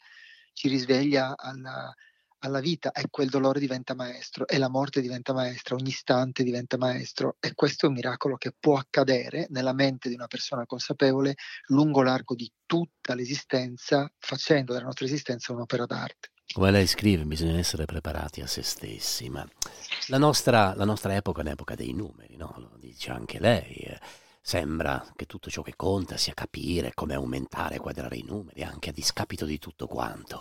ci 0.52 0.68
risveglia 0.68 1.38
alla, 1.38 1.90
alla 2.40 2.60
vita 2.60 2.92
e 2.92 3.06
quel 3.08 3.30
dolore 3.30 3.60
diventa 3.60 3.94
maestro 3.94 4.46
e 4.46 4.58
la 4.58 4.68
morte 4.68 5.00
diventa 5.00 5.32
maestra, 5.32 5.74
ogni 5.74 5.88
istante 5.88 6.42
diventa 6.42 6.76
maestro 6.76 7.38
e 7.40 7.54
questo 7.54 7.86
è 7.86 7.88
un 7.88 7.94
miracolo 7.94 8.36
che 8.36 8.52
può 8.60 8.76
accadere 8.76 9.46
nella 9.48 9.72
mente 9.72 10.10
di 10.10 10.14
una 10.16 10.26
persona 10.26 10.66
consapevole 10.66 11.36
lungo 11.68 12.02
l'arco 12.02 12.34
di 12.34 12.52
tutta 12.66 13.14
l'esistenza 13.14 14.06
facendo 14.18 14.74
della 14.74 14.84
nostra 14.84 15.06
esistenza 15.06 15.54
un'opera 15.54 15.86
d'arte. 15.86 16.28
Come 16.54 16.70
lei 16.70 16.86
scrive, 16.86 17.24
bisogna 17.24 17.58
essere 17.58 17.84
preparati 17.84 18.40
a 18.40 18.46
se 18.46 18.62
stessi, 18.62 19.28
ma 19.28 19.46
la 20.06 20.18
nostra, 20.18 20.74
la 20.74 20.86
nostra 20.86 21.14
epoca 21.14 21.40
è 21.40 21.44
un'epoca 21.44 21.74
dei 21.74 21.92
numeri, 21.92 22.36
no? 22.36 22.54
lo 22.56 22.76
dice 22.78 23.10
anche 23.10 23.38
lei. 23.38 23.74
Eh. 23.74 24.00
Sembra 24.40 25.04
che 25.14 25.26
tutto 25.26 25.50
ciò 25.50 25.60
che 25.60 25.74
conta 25.76 26.16
sia 26.16 26.32
capire 26.32 26.92
come 26.94 27.14
aumentare 27.14 27.74
e 27.74 27.78
quadrare 27.78 28.16
i 28.16 28.24
numeri, 28.26 28.62
anche 28.62 28.88
a 28.88 28.92
discapito 28.92 29.44
di 29.44 29.58
tutto 29.58 29.86
quanto. 29.86 30.40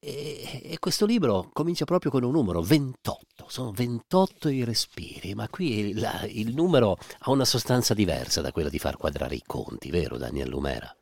E, 0.00 0.60
e, 0.64 0.78
questo 0.80 1.06
libro 1.06 1.50
comincia 1.52 1.84
proprio 1.84 2.10
con 2.10 2.24
un 2.24 2.32
numero 2.32 2.60
28, 2.60 3.46
sono 3.48 3.70
28 3.70 4.48
i 4.48 4.64
respiri, 4.64 5.34
ma 5.34 5.48
qui 5.48 5.88
il, 5.88 6.28
il 6.30 6.52
numero 6.52 6.98
ha 7.20 7.30
una 7.30 7.44
sostanza 7.44 7.94
diversa 7.94 8.40
da 8.40 8.50
quella 8.50 8.68
di 8.68 8.78
far 8.80 8.96
quadrare 8.96 9.36
i 9.36 9.42
conti, 9.46 9.90
vero 9.90 10.16
Daniel 10.16 10.48
Lumera? 10.48 10.94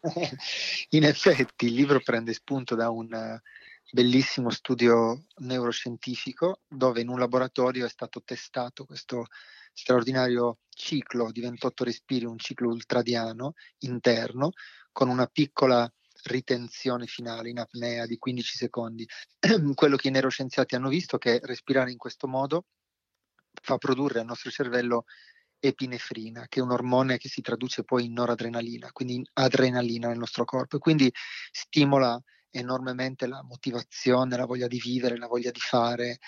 In 0.90 1.04
effetti 1.04 1.66
il 1.66 1.74
libro 1.74 2.00
prende 2.00 2.32
spunto 2.32 2.74
da 2.74 2.90
un 2.90 3.40
bellissimo 3.92 4.50
studio 4.50 5.24
neuroscientifico 5.38 6.60
dove 6.68 7.00
in 7.00 7.08
un 7.08 7.18
laboratorio 7.18 7.86
è 7.86 7.88
stato 7.88 8.22
testato 8.24 8.84
questo 8.84 9.26
straordinario 9.72 10.58
ciclo 10.68 11.30
di 11.32 11.40
28 11.40 11.84
respiri, 11.84 12.24
un 12.24 12.38
ciclo 12.38 12.68
ultradiano 12.68 13.54
interno 13.78 14.52
con 14.92 15.08
una 15.08 15.26
piccola 15.26 15.90
ritenzione 16.24 17.06
finale 17.06 17.50
in 17.50 17.58
apnea 17.58 18.06
di 18.06 18.18
15 18.18 18.56
secondi. 18.56 19.06
Quello 19.74 19.96
che 19.96 20.08
i 20.08 20.10
neuroscienziati 20.10 20.74
hanno 20.74 20.88
visto 20.88 21.16
è 21.16 21.18
che 21.18 21.40
respirare 21.42 21.90
in 21.90 21.98
questo 21.98 22.26
modo 22.28 22.66
fa 23.62 23.76
produrre 23.78 24.20
al 24.20 24.26
nostro 24.26 24.50
cervello 24.50 25.04
epinefrina, 25.58 26.46
che 26.48 26.60
è 26.60 26.62
un 26.62 26.70
ormone 26.70 27.18
che 27.18 27.28
si 27.28 27.42
traduce 27.42 27.84
poi 27.84 28.06
in 28.06 28.12
noradrenalina, 28.12 28.90
quindi 28.92 29.16
in 29.16 29.24
adrenalina 29.34 30.08
nel 30.08 30.18
nostro 30.18 30.44
corpo 30.44 30.76
e 30.76 30.80
quindi 30.80 31.12
stimola 31.50 32.20
enormemente 32.50 33.26
la 33.26 33.42
motivazione, 33.42 34.36
la 34.36 34.46
voglia 34.46 34.66
di 34.66 34.78
vivere, 34.78 35.16
la 35.16 35.26
voglia 35.26 35.50
di 35.50 35.60
fare, 35.60 36.18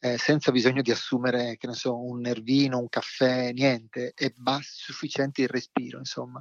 eh, 0.00 0.16
senza 0.16 0.52
bisogno 0.52 0.82
di 0.82 0.90
assumere, 0.90 1.56
che 1.56 1.66
ne 1.66 1.74
so, 1.74 2.00
un 2.00 2.20
nervino, 2.20 2.78
un 2.78 2.88
caffè, 2.88 3.52
niente, 3.52 4.12
è 4.14 4.32
bas- 4.36 4.82
sufficiente 4.82 5.42
il 5.42 5.48
respiro, 5.48 5.98
insomma. 5.98 6.40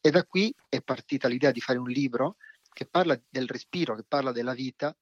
E 0.00 0.10
da 0.10 0.24
qui 0.24 0.54
è 0.68 0.80
partita 0.80 1.28
l'idea 1.28 1.50
di 1.50 1.60
fare 1.60 1.78
un 1.78 1.88
libro 1.88 2.36
che 2.72 2.86
parla 2.86 3.20
del 3.28 3.46
respiro, 3.46 3.94
che 3.94 4.04
parla 4.06 4.32
della 4.32 4.54
vita 4.54 4.96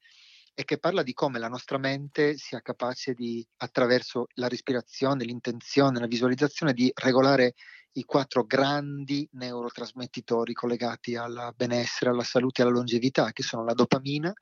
e 0.54 0.64
che 0.64 0.78
parla 0.78 1.02
di 1.02 1.14
come 1.14 1.38
la 1.38 1.48
nostra 1.48 1.78
mente 1.78 2.36
sia 2.36 2.60
capace 2.60 3.14
di, 3.14 3.46
attraverso 3.58 4.26
la 4.34 4.48
respirazione, 4.48 5.24
l'intenzione, 5.24 5.98
la 5.98 6.06
visualizzazione, 6.06 6.74
di 6.74 6.90
regolare 6.94 7.54
i 7.92 8.04
quattro 8.04 8.44
grandi 8.44 9.28
neurotrasmettitori 9.32 10.52
collegati 10.52 11.16
al 11.16 11.52
benessere, 11.54 12.10
alla 12.10 12.24
salute 12.24 12.62
e 12.62 12.64
alla 12.64 12.74
longevità, 12.74 13.32
che 13.32 13.42
sono 13.42 13.64
la 13.64 13.74
dopamina, 13.74 14.32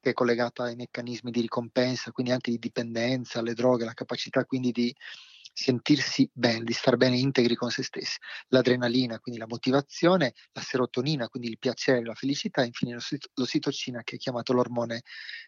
che 0.00 0.10
è 0.10 0.12
collegata 0.12 0.64
ai 0.64 0.76
meccanismi 0.76 1.30
di 1.30 1.40
ricompensa, 1.40 2.10
quindi 2.10 2.32
anche 2.32 2.50
di 2.50 2.58
dipendenza, 2.58 3.38
alle 3.38 3.54
droghe, 3.54 3.84
la 3.84 3.94
capacità 3.94 4.44
quindi 4.44 4.72
di 4.72 4.94
sentirsi 5.54 6.28
bene, 6.32 6.64
di 6.64 6.72
star 6.72 6.96
bene 6.96 7.16
integri 7.18 7.54
con 7.54 7.70
se 7.70 7.82
stessi. 7.82 8.16
L'adrenalina, 8.48 9.20
quindi 9.20 9.40
la 9.40 9.46
motivazione, 9.46 10.32
la 10.52 10.62
serotonina, 10.62 11.28
quindi 11.28 11.48
il 11.48 11.58
piacere, 11.58 12.02
la 12.04 12.14
felicità, 12.14 12.62
e 12.62 12.66
infine 12.66 12.96
l'ossitocina 13.34 14.02
che 14.02 14.16
è 14.16 14.18
chiamato 14.18 14.52
l'ormone 14.52 15.02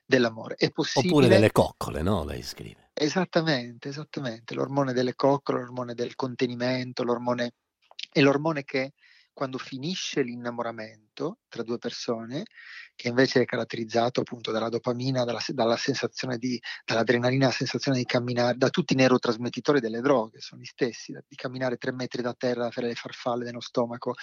dell'amore. 0.04 0.56
È 0.56 0.70
possibile... 0.70 1.12
Oppure 1.12 1.28
delle 1.28 1.52
coccole, 1.52 2.02
no? 2.02 2.24
Lei 2.24 2.42
scrive. 2.42 2.83
Esattamente, 2.96 3.88
esattamente. 3.88 4.54
L'ormone 4.54 4.92
delle 4.92 5.14
coccole, 5.16 5.58
l'ormone 5.58 5.94
del 5.94 6.14
contenimento, 6.14 7.02
l'ormone... 7.02 7.54
è 8.12 8.20
l'ormone 8.20 8.62
che 8.62 8.92
quando 9.32 9.58
finisce 9.58 10.22
l'innamoramento 10.22 11.40
tra 11.48 11.64
due 11.64 11.78
persone 11.78 12.44
che 12.94 13.08
invece 13.08 13.40
è 13.42 13.44
caratterizzato 13.44 14.20
appunto 14.20 14.52
dalla 14.52 14.68
dopamina, 14.68 15.24
dalla, 15.24 15.42
dalla 15.48 15.76
sensazione 15.76 16.38
di, 16.38 16.56
dall'adrenalina, 16.84 17.46
la 17.46 17.52
sensazione 17.52 17.98
di 17.98 18.04
camminare, 18.04 18.56
da 18.56 18.70
tutti 18.70 18.92
i 18.92 18.96
neurotrasmettitori 18.96 19.80
delle 19.80 20.00
droghe, 20.00 20.38
sono 20.40 20.60
gli 20.60 20.66
stessi, 20.66 21.12
di 21.26 21.34
camminare 21.34 21.76
tre 21.76 21.92
metri 21.92 22.22
da 22.22 22.32
terra, 22.32 22.70
fare 22.70 22.86
le 22.86 22.94
farfalle 22.94 23.44
nello 23.44 23.60
stomaco. 23.60 24.14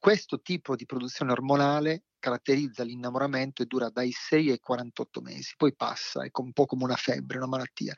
Questo 0.00 0.40
tipo 0.40 0.76
di 0.76 0.86
produzione 0.86 1.30
ormonale 1.30 2.04
caratterizza 2.18 2.82
l'innamoramento 2.82 3.60
e 3.60 3.66
dura 3.66 3.90
dai 3.90 4.10
6 4.10 4.50
ai 4.50 4.58
48 4.58 5.20
mesi, 5.20 5.52
poi 5.58 5.76
passa, 5.76 6.24
è 6.24 6.30
un 6.32 6.52
po' 6.54 6.64
come 6.64 6.84
una 6.84 6.96
febbre, 6.96 7.36
una 7.36 7.46
malattia 7.46 7.94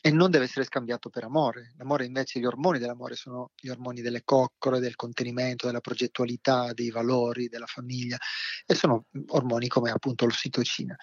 e 0.00 0.10
non 0.10 0.30
deve 0.30 0.46
essere 0.46 0.64
scambiato 0.64 1.10
per 1.10 1.24
amore. 1.24 1.74
L'amore 1.76 2.06
invece, 2.06 2.40
gli 2.40 2.46
ormoni 2.46 2.78
dell'amore 2.78 3.14
sono 3.14 3.50
gli 3.60 3.68
ormoni 3.68 4.00
delle 4.00 4.22
coccole, 4.24 4.80
del 4.80 4.96
contenimento, 4.96 5.66
della 5.66 5.80
progettualità, 5.80 6.72
dei 6.72 6.88
valori, 6.88 7.48
della 7.48 7.66
famiglia 7.66 8.16
e 8.64 8.74
sono 8.74 9.04
ormoni 9.26 9.68
come 9.68 9.90
appunto 9.90 10.24
l'ossitocina. 10.24 10.96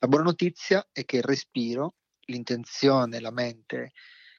La 0.00 0.08
buona 0.08 0.24
notizia 0.24 0.84
è 0.90 1.04
che 1.04 1.18
il 1.18 1.22
respiro, 1.22 1.94
l'intenzione, 2.26 3.20
la 3.20 3.30
mente 3.30 3.92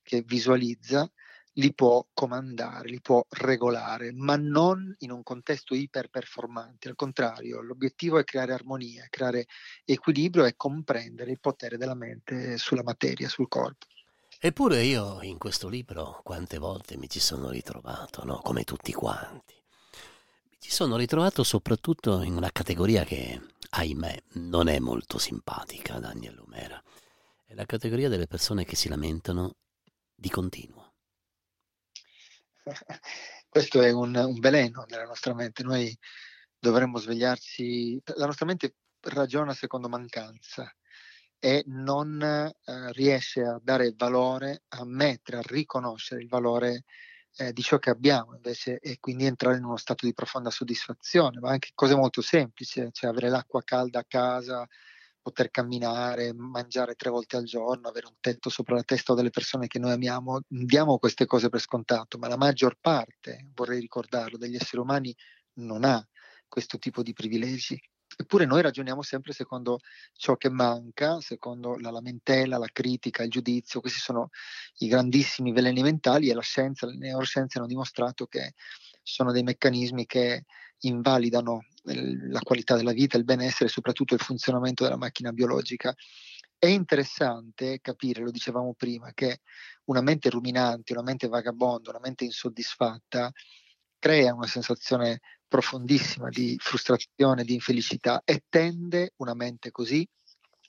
che 0.04 0.22
visualizza 0.22 1.10
li 1.58 1.74
può 1.74 2.06
comandare, 2.14 2.90
li 2.90 3.02
può 3.02 3.26
regolare, 3.30 4.12
ma 4.14 4.36
non 4.36 4.94
in 5.00 5.12
un 5.12 5.24
contesto 5.24 5.74
iperperformante. 5.76 6.90
Al 6.90 6.96
contrario, 6.96 7.62
l'obiettivo 7.62 8.18
è 8.18 8.24
creare 8.24 8.54
armonia, 8.54 9.08
creare 9.10 9.46
equilibrio 9.86 10.46
e 10.46 10.56
comprendere 10.56 11.32
il 11.32 11.40
potere 11.40 11.78
della 11.78 11.96
mente 11.96 12.58
sulla 12.58 12.84
materia, 12.84 13.30
sul 13.30 13.48
corpo. 13.48 13.86
Eppure 14.40 14.84
io 14.84 15.22
in 15.22 15.38
questo 15.38 15.70
libro 15.70 16.20
quante 16.24 16.58
volte 16.58 16.98
mi 16.98 17.10
ci 17.10 17.20
sono 17.20 17.50
ritrovato, 17.50 18.26
no? 18.26 18.40
come 18.44 18.64
tutti 18.64 18.92
quanti. 18.92 19.54
Mi 20.50 20.58
ci 20.60 20.72
sono 20.72 20.98
ritrovato 20.98 21.44
soprattutto 21.44 22.22
in 22.22 22.36
una 22.36 22.52
categoria 22.52 23.06
che, 23.06 23.42
ahimè, 23.70 24.24
non 24.34 24.68
è 24.68 24.80
molto 24.80 25.18
simpatica 25.18 25.96
a 25.96 26.00
Daniel 26.00 26.36
Lumera. 26.36 26.82
È 27.46 27.54
la 27.54 27.66
categoria 27.66 28.10
delle 28.10 28.28
persone 28.28 28.66
che 28.66 28.76
si 28.76 28.90
lamentano 28.90 29.56
di 30.14 30.30
continuo. 30.30 30.85
Questo 33.48 33.82
è 33.82 33.92
un, 33.92 34.16
un 34.16 34.40
veleno 34.40 34.86
nella 34.88 35.06
nostra 35.06 35.34
mente. 35.34 35.64
Noi 35.64 35.96
dovremmo 36.58 36.98
svegliarci. 36.98 38.02
La 38.16 38.26
nostra 38.26 38.46
mente 38.46 38.76
ragiona 39.02 39.54
secondo 39.54 39.88
mancanza 39.88 40.72
e 41.40 41.64
non 41.68 42.22
eh, 42.22 42.54
riesce 42.94 43.44
a 43.44 43.60
dare 43.62 43.94
valore, 43.96 44.64
a 44.70 44.86
mettere, 44.86 45.38
a 45.38 45.44
riconoscere 45.46 46.22
il 46.22 46.28
valore 46.28 46.86
eh, 47.38 47.54
di 47.54 47.62
ciò 47.62 47.78
che 47.78 47.90
abbiamo 47.90 48.34
invece 48.34 48.80
e 48.80 48.98
quindi 49.00 49.26
entrare 49.26 49.58
in 49.58 49.64
uno 49.64 49.78
stato 49.78 50.06
di 50.06 50.14
profonda 50.14 50.50
soddisfazione, 50.50 51.40
ma 51.40 51.52
anche 51.52 51.72
cose 51.76 51.96
molto 51.96 52.22
semplici, 52.22 52.88
cioè 52.92 53.10
avere 53.10 53.30
l'acqua 53.30 53.62
calda 53.64 54.00
a 54.00 54.06
casa, 54.08 54.66
poter 55.26 55.50
camminare, 55.50 56.34
mangiare 56.36 56.94
tre 56.94 57.10
volte 57.10 57.36
al 57.36 57.46
giorno, 57.46 57.88
avere 57.88 58.06
un 58.06 58.14
tetto 58.20 58.52
sopra 58.52 58.76
la 58.76 58.84
testa 58.84 59.16
delle 59.16 59.32
persone 59.32 59.66
che 59.66 59.80
noi 59.80 59.92
amiamo, 59.92 60.42
diamo 60.48 61.00
queste 61.00 61.26
cose 61.26 61.50
per 61.50 61.62
scontato, 61.62 62.20
ma 62.20 62.28
la 62.28 62.38
maggior 62.38 62.78
parte, 62.80 63.50
vorrei 63.56 63.80
ricordarlo, 63.80 64.38
degli 64.38 64.54
esseri 64.54 64.80
umani 64.80 65.16
non 65.54 65.84
ha 65.84 66.08
questo 66.48 66.78
tipo 66.78 67.02
di 67.02 67.14
privilegi 67.14 67.76
Eppure 68.18 68.46
noi 68.46 68.62
ragioniamo 68.62 69.02
sempre 69.02 69.34
secondo 69.34 69.80
ciò 70.14 70.38
che 70.38 70.50
manca, 70.50 71.20
secondo 71.20 71.76
la 71.78 71.92
lamentela, 71.92 72.58
la 72.58 72.70
critica, 72.72 73.24
il 73.24 73.30
giudizio. 73.30 73.82
Questi 73.82 74.00
sono 74.00 74.30
i 74.78 74.88
grandissimi 74.88 75.52
veleni 75.52 75.82
mentali 75.82 76.30
e 76.30 76.34
la 76.34 76.42
scienza, 76.42 76.86
le 76.86 76.96
neuroscienze 76.96 77.58
hanno 77.58 77.68
dimostrato 77.68 78.26
che 78.28 78.54
sono 79.04 79.34
dei 79.34 79.44
meccanismi 79.44 80.06
che 80.06 80.46
invalidano 80.88 81.66
la 81.84 82.40
qualità 82.40 82.76
della 82.76 82.94
vita, 82.94 83.18
il 83.18 83.24
benessere 83.24 83.66
e 83.66 83.72
soprattutto 83.72 84.14
il 84.14 84.22
funzionamento 84.22 84.84
della 84.84 84.98
macchina 84.98 85.32
biologica. 85.32 85.94
È 86.58 86.68
interessante 86.68 87.80
capire, 87.82 88.22
lo 88.22 88.32
dicevamo 88.32 88.74
prima, 88.74 89.12
che 89.14 89.42
una 89.86 90.02
mente 90.02 90.30
ruminante, 90.30 90.94
una 90.94 91.04
mente 91.04 91.28
vagabonda, 91.28 91.92
una 91.92 92.00
mente 92.02 92.24
insoddisfatta 92.24 93.32
crea 94.00 94.34
una 94.34 94.48
sensazione 94.48 95.20
profondissima 95.48 96.30
di 96.30 96.56
frustrazione, 96.60 97.44
di 97.44 97.54
infelicità 97.54 98.22
e 98.24 98.44
tende 98.50 99.14
una 99.18 99.34
mente 99.34 99.72
così 99.72 100.08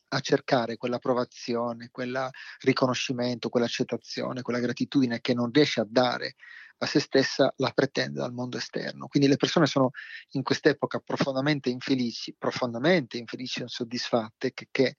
a 0.09 0.21
cercare 0.21 0.77
quell'approvazione, 0.77 1.89
quel 1.91 2.31
riconoscimento, 2.61 3.49
quell'accettazione, 3.49 4.43
quella 4.43 4.61
gratitudine 4.61 5.21
che 5.21 5.35
non 5.35 5.51
riesce 5.51 5.81
a 5.81 5.87
dare 5.89 6.35
a 6.79 6.87
se 6.87 7.01
stessa, 7.01 7.53
la 7.57 7.71
pretende 7.71 8.21
dal 8.21 8.33
mondo 8.33 8.57
esterno. 8.57 9.07
Quindi 9.09 9.29
le 9.29 9.37
persone 9.37 9.67
sono 9.67 9.91
in 10.33 10.43
quest'epoca 10.43 10.99
profondamente 10.99 11.71
infelici, 11.71 12.35
profondamente 12.37 13.17
infelici 13.17 13.61
e 13.61 13.63
insoddisfatte, 13.63 14.53
che, 14.53 14.69
che 14.71 14.97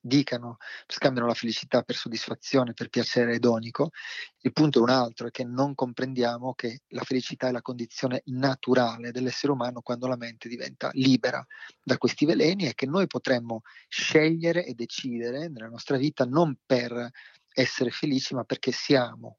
dicano, 0.00 0.56
scambiano 0.86 1.26
la 1.26 1.34
felicità 1.34 1.82
per 1.82 1.96
soddisfazione, 1.96 2.72
per 2.72 2.88
piacere 2.88 3.34
edonico. 3.34 3.90
Il 4.40 4.52
punto 4.52 4.78
è 4.78 4.82
un 4.82 4.90
altro, 4.90 5.26
è 5.28 5.30
che 5.30 5.44
non 5.44 5.74
comprendiamo 5.74 6.54
che 6.54 6.82
la 6.88 7.02
felicità 7.02 7.48
è 7.48 7.52
la 7.52 7.62
condizione 7.62 8.22
naturale 8.26 9.10
dell'essere 9.10 9.52
umano 9.52 9.80
quando 9.80 10.06
la 10.06 10.16
mente 10.16 10.48
diventa 10.48 10.90
libera 10.94 11.44
da 11.82 11.98
questi 11.98 12.24
veleni 12.24 12.66
e 12.66 12.74
che 12.74 12.86
noi 12.86 13.06
potremmo 13.06 13.62
scegliere 13.88 14.64
e 14.64 14.74
decidere 14.74 15.48
nella 15.48 15.68
nostra 15.68 15.96
vita 15.96 16.24
non 16.24 16.56
per 16.64 17.10
essere 17.52 17.90
felici, 17.90 18.34
ma 18.34 18.44
perché 18.44 18.70
siamo 18.72 19.38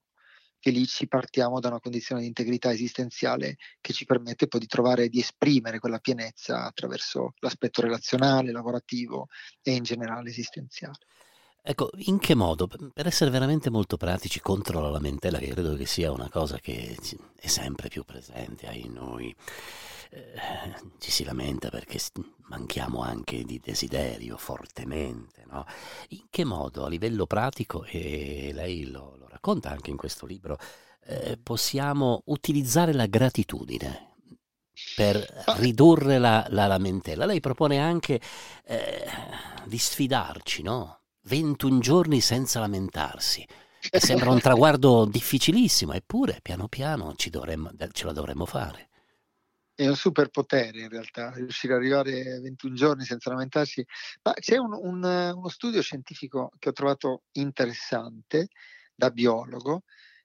felici 0.59 1.07
partiamo 1.07 1.59
da 1.59 1.69
una 1.69 1.79
condizione 1.79 2.21
di 2.21 2.27
integrità 2.27 2.71
esistenziale 2.71 3.57
che 3.81 3.93
ci 3.93 4.05
permette 4.05 4.47
poi 4.47 4.59
di 4.59 4.67
trovare 4.67 5.05
e 5.05 5.09
di 5.09 5.19
esprimere 5.19 5.79
quella 5.79 5.99
pienezza 5.99 6.65
attraverso 6.65 7.33
l'aspetto 7.39 7.81
relazionale, 7.81 8.51
lavorativo 8.51 9.27
e 9.61 9.73
in 9.73 9.83
generale 9.83 10.29
esistenziale. 10.29 10.97
Ecco, 11.69 11.91
in 11.97 12.17
che 12.17 12.33
modo, 12.33 12.65
per 12.65 13.05
essere 13.05 13.29
veramente 13.29 13.69
molto 13.69 13.95
pratici 13.95 14.39
contro 14.39 14.81
la 14.81 14.89
lamentela, 14.89 15.38
che 15.38 15.49
credo 15.49 15.75
che 15.75 15.85
sia 15.85 16.11
una 16.11 16.27
cosa 16.27 16.57
che 16.57 16.97
è 17.35 17.47
sempre 17.47 17.89
più 17.89 18.03
presente 18.03 18.65
ai 18.65 18.89
noi, 18.91 19.35
eh, 20.09 20.73
ci 20.97 21.11
si 21.11 21.23
lamenta 21.23 21.69
perché 21.69 21.99
manchiamo 22.47 23.03
anche 23.03 23.43
di 23.43 23.59
desiderio 23.63 24.35
fortemente, 24.38 25.43
no? 25.47 25.63
In 26.07 26.23
che 26.31 26.43
modo, 26.43 26.85
a 26.85 26.89
livello 26.89 27.27
pratico, 27.27 27.83
e 27.83 28.49
lei 28.51 28.89
lo, 28.89 29.15
lo 29.19 29.27
racconta 29.27 29.69
anche 29.69 29.91
in 29.91 29.97
questo 29.97 30.25
libro, 30.25 30.57
eh, 31.03 31.38
possiamo 31.38 32.23
utilizzare 32.25 32.93
la 32.93 33.05
gratitudine 33.05 34.15
per 34.95 35.23
ridurre 35.57 36.17
la, 36.17 36.47
la 36.49 36.65
lamentela? 36.65 37.27
Lei 37.27 37.41
propone 37.41 37.77
anche 37.77 38.19
eh, 38.65 39.05
di 39.65 39.77
sfidarci, 39.77 40.63
no? 40.63 40.99
21 41.29 41.79
giorni 41.79 42.21
senza 42.21 42.59
lamentarsi. 42.59 43.45
Sembra 43.79 44.31
un 44.31 44.39
traguardo 44.39 45.05
difficilissimo, 45.05 45.93
eppure 45.93 46.39
piano 46.41 46.67
piano 46.67 47.13
dovremmo, 47.29 47.71
ce 47.91 48.05
la 48.05 48.12
dovremmo 48.12 48.45
fare. 48.45 48.89
È 49.75 49.88
un 49.88 49.95
superpotere 49.95 50.81
in 50.81 50.89
realtà, 50.89 51.31
riuscire 51.36 51.74
ad 51.74 51.79
arrivare 51.79 52.33
a 52.33 52.41
21 52.41 52.74
giorni 52.74 53.05
senza 53.05 53.29
lamentarsi. 53.29 53.86
Ma 54.24 54.33
c'è 54.33 54.57
un, 54.57 54.74
un, 54.74 55.03
uno 55.03 55.48
studio 55.50 55.81
scientifico 55.81 56.51
che 56.57 56.69
ho 56.69 56.74
trovato 56.74 57.21
interessante 57.33 58.48
da 58.93 59.12
biologo 59.12 59.83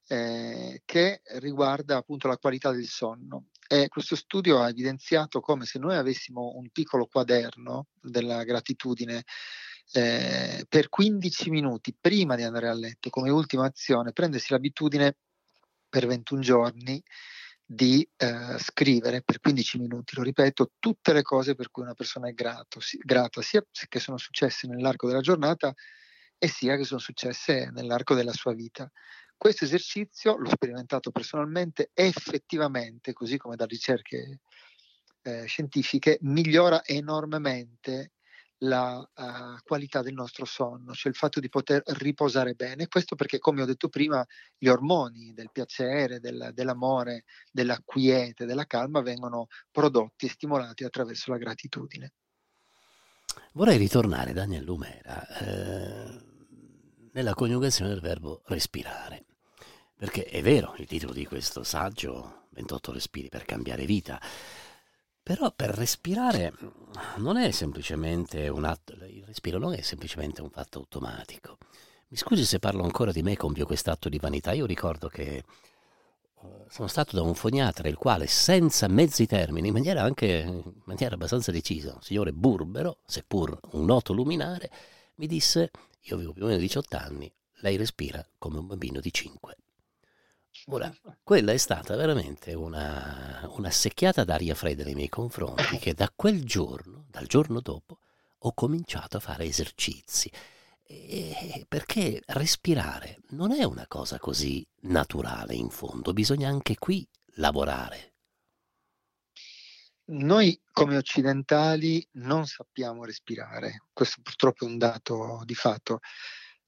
eh, 0.09 0.83
che 0.85 1.21
riguarda 1.39 1.99
appunto 1.99 2.27
la 2.29 2.39
qualità 2.39 2.73
del 2.73 2.87
sonno. 2.87 3.49
E 3.69 3.89
questo 3.89 4.17
studio 4.17 4.61
ha 4.61 4.69
evidenziato 4.69 5.41
come 5.41 5.67
se 5.67 5.79
noi 5.79 5.97
avessimo 5.97 6.55
un 6.57 6.71
piccolo 6.71 7.07
quaderno 7.07 7.87
della 8.01 8.43
gratitudine 8.43 9.25
eh, 9.93 10.65
per 10.69 10.89
15 10.89 11.51
minuti 11.51 11.95
prima 11.99 12.37
di 12.37 12.43
andare 12.43 12.69
a 12.69 12.75
letto, 12.75 13.11
come 13.11 13.31
ultima 13.31 13.67
azione, 13.67 14.13
prendersi 14.13 14.53
l'abitudine 14.53 15.17
per 15.89 16.07
21 16.07 16.41
giorni 16.41 17.03
di 17.67 18.07
eh, 18.17 18.59
scrivere 18.59 19.23
per 19.23 19.41
15 19.41 19.79
minuti, 19.79 20.17
lo 20.17 20.23
ripeto, 20.23 20.73
tutte 20.79 21.13
le 21.13 21.23
cose 21.23 21.55
per 21.55 21.71
cui 21.71 21.83
una 21.83 21.95
persona 21.95 22.29
è 22.29 22.33
grato, 22.33 22.81
si, 22.81 22.99
grata, 23.03 23.41
sia 23.41 23.65
che 23.89 24.01
sono 24.01 24.19
successe 24.19 24.67
nell'arco 24.67 25.07
della 25.07 25.21
giornata 25.21 25.73
e 26.37 26.49
sia 26.49 26.77
che 26.77 26.85
sono 26.85 27.01
successe 27.01 27.71
nell'arco 27.73 28.15
della 28.15 28.33
sua 28.33 28.53
vita. 28.53 28.91
Questo 29.37 29.65
esercizio 29.65 30.37
l'ho 30.37 30.51
sperimentato 30.51 31.11
personalmente, 31.11 31.91
effettivamente, 31.95 33.13
così 33.13 33.37
come 33.37 33.57
da 33.57 33.65
ricerche 33.65 34.41
eh, 35.23 35.45
scientifiche, 35.47 36.19
migliora 36.23 36.85
enormemente 36.85 38.13
la 38.65 38.99
uh, 38.99 39.63
qualità 39.63 40.03
del 40.03 40.15
nostro 40.15 40.45
sonno, 40.45 40.93
cioè 40.93 41.13
il 41.13 41.19
fatto 41.19 41.41
di 41.41 41.49
poter 41.49 41.83
riposare 41.85 42.55
bene. 42.55 42.89
Questo 42.89 43.15
perché, 43.15 43.39
come 43.39 43.63
ho 43.63 43.67
detto 43.67 43.89
prima, 43.89 44.25
gli 44.57 44.69
ormoni 44.69 45.33
del 45.33 45.51
piacere, 45.53 46.21
del, 46.21 46.51
dell'amore, 46.53 47.25
della 47.51 47.79
quiete, 47.85 48.47
della 48.47 48.67
calma 48.67 49.03
vengono 49.03 49.49
prodotti 49.71 50.27
e 50.27 50.31
stimolati 50.31 50.85
attraverso 50.85 51.31
la 51.31 51.39
gratitudine. 51.39 52.13
Vorrei 53.53 53.79
ritornare, 53.79 54.33
Daniel 54.33 54.65
Lumera, 54.65 55.27
eh, 55.39 56.21
nella 57.13 57.35
coniugazione 57.35 57.91
del 57.91 58.01
verbo 58.01 58.43
respirare, 58.47 59.25
perché 59.97 60.25
è 60.25 60.43
vero 60.43 60.75
il 60.79 60.87
titolo 60.87 61.13
di 61.13 61.25
questo 61.25 61.63
saggio, 61.63 62.47
28 62.51 62.93
respiri 62.93 63.29
per 63.29 63.45
cambiare 63.45 63.85
vita, 63.85 64.21
però 65.25 65.51
per 65.57 65.71
respirare 65.71 66.53
non 67.17 67.39
è 67.39 67.51
semplicemente 67.51 68.47
un 68.49 68.65
atto, 68.65 68.93
il 68.93 69.25
respiro 69.25 69.59
non 69.59 69.73
è 69.73 69.81
semplicemente 69.81 70.43
un 70.43 70.51
fatto 70.51 70.81
automatico. 70.81 71.57
Mi 72.09 72.19
scusi 72.19 72.45
se 72.45 72.59
parlo 72.59 72.85
ancora 72.85 73.11
di 73.11 73.23
me 73.23 73.33
e 73.33 73.37
compio 73.37 73.65
quest'atto 73.65 74.11
di 74.11 74.19
vanità. 74.19 74.53
Io 74.53 74.67
ricordo 74.67 75.09
che 75.09 75.37
eh, 75.37 75.45
sono 76.69 76.89
stato 76.89 77.17
da 77.17 77.23
un 77.23 77.35
foniatra 77.35 77.89
il 77.89 77.97
quale, 77.97 78.27
senza 78.27 78.87
mezzi 78.87 79.27
termini, 79.27 79.69
in 79.69 79.73
maniera 79.73 80.03
anche 80.03 80.27
in 80.27 80.83
maniera 80.85 81.15
abbastanza 81.15 81.51
decisa, 81.51 81.95
un 81.95 82.03
signore 82.03 82.33
burbero, 82.33 82.99
seppur 83.07 83.59
un 83.73 83.87
noto 83.87 84.13
luminare, 84.13 84.71
mi 85.15 85.27
disse: 85.27 85.71
Io 86.03 86.17
avevo 86.17 86.35
più 86.35 86.45
o 86.45 86.49
meno 86.49 86.59
18 86.59 86.97
anni, 86.99 87.33
lei 87.61 87.77
respira 87.77 88.23
come 88.37 88.59
un 88.59 88.67
bambino 88.67 89.01
di 89.01 89.11
5. 89.11 89.57
Ora, 90.67 90.93
quella 91.23 91.53
è 91.53 91.57
stata 91.57 91.97
veramente 91.97 92.55
una, 92.55 93.49
una 93.57 93.71
secchiata 93.71 94.25
d'aria 94.25 94.55
fredda 94.55 94.85
nei 94.85 94.95
miei 94.95 95.09
confronti 95.09 95.79
che 95.79 95.95
da 95.95 96.11
quel 96.15 96.45
giorno, 96.45 97.05
dal 97.09 97.27
giorno 97.27 97.61
dopo, 97.61 97.99
ho 98.39 98.53
cominciato 98.53 99.17
a 99.17 99.21
fare 99.21 99.45
esercizi. 99.45 100.31
E 100.87 101.65
perché 101.67 102.23
respirare 102.27 103.21
non 103.31 103.53
è 103.53 103.65
una 103.65 103.87
cosa 103.87 104.19
così 104.19 104.67
naturale 104.83 105.55
in 105.55 105.71
fondo, 105.71 106.13
bisogna 106.13 106.49
anche 106.49 106.77
qui 106.77 107.07
lavorare. 107.37 108.13
Noi 110.07 110.61
come 110.71 110.99
occidentali 110.99 112.07
non 112.13 112.47
sappiamo 112.47 113.05
respirare, 113.05 113.85
questo 113.93 114.21
purtroppo 114.23 114.67
è 114.67 114.69
un 114.69 114.77
dato 114.77 115.41
di 115.45 115.55
fatto. 115.55 116.01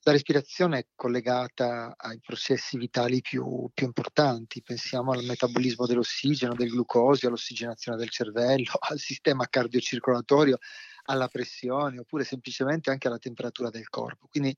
La 0.07 0.13
respirazione 0.13 0.79
è 0.79 0.87
collegata 0.95 1.95
ai 1.97 2.21
processi 2.21 2.79
vitali 2.79 3.21
più, 3.21 3.69
più, 3.75 3.87
importanti, 3.87 4.63
pensiamo 4.63 5.11
al 5.11 5.25
metabolismo 5.25 5.85
dell'ossigeno, 5.85 6.55
del 6.55 6.71
glucosio, 6.71 7.27
all'ossigenazione 7.27 7.99
del 7.99 8.09
cervello, 8.11 8.71
al 8.89 9.01
sistema 9.01 9.49
cardiocircolatorio, 9.49 10.59
alla 11.07 11.27
pressione 11.27 11.99
oppure 11.99 12.23
semplicemente 12.23 12.93
anche 12.93 13.09
alla 13.09 13.19
temperatura 13.19 13.69
del 13.69 13.89
corpo. 13.89 14.29
Quindi 14.29 14.57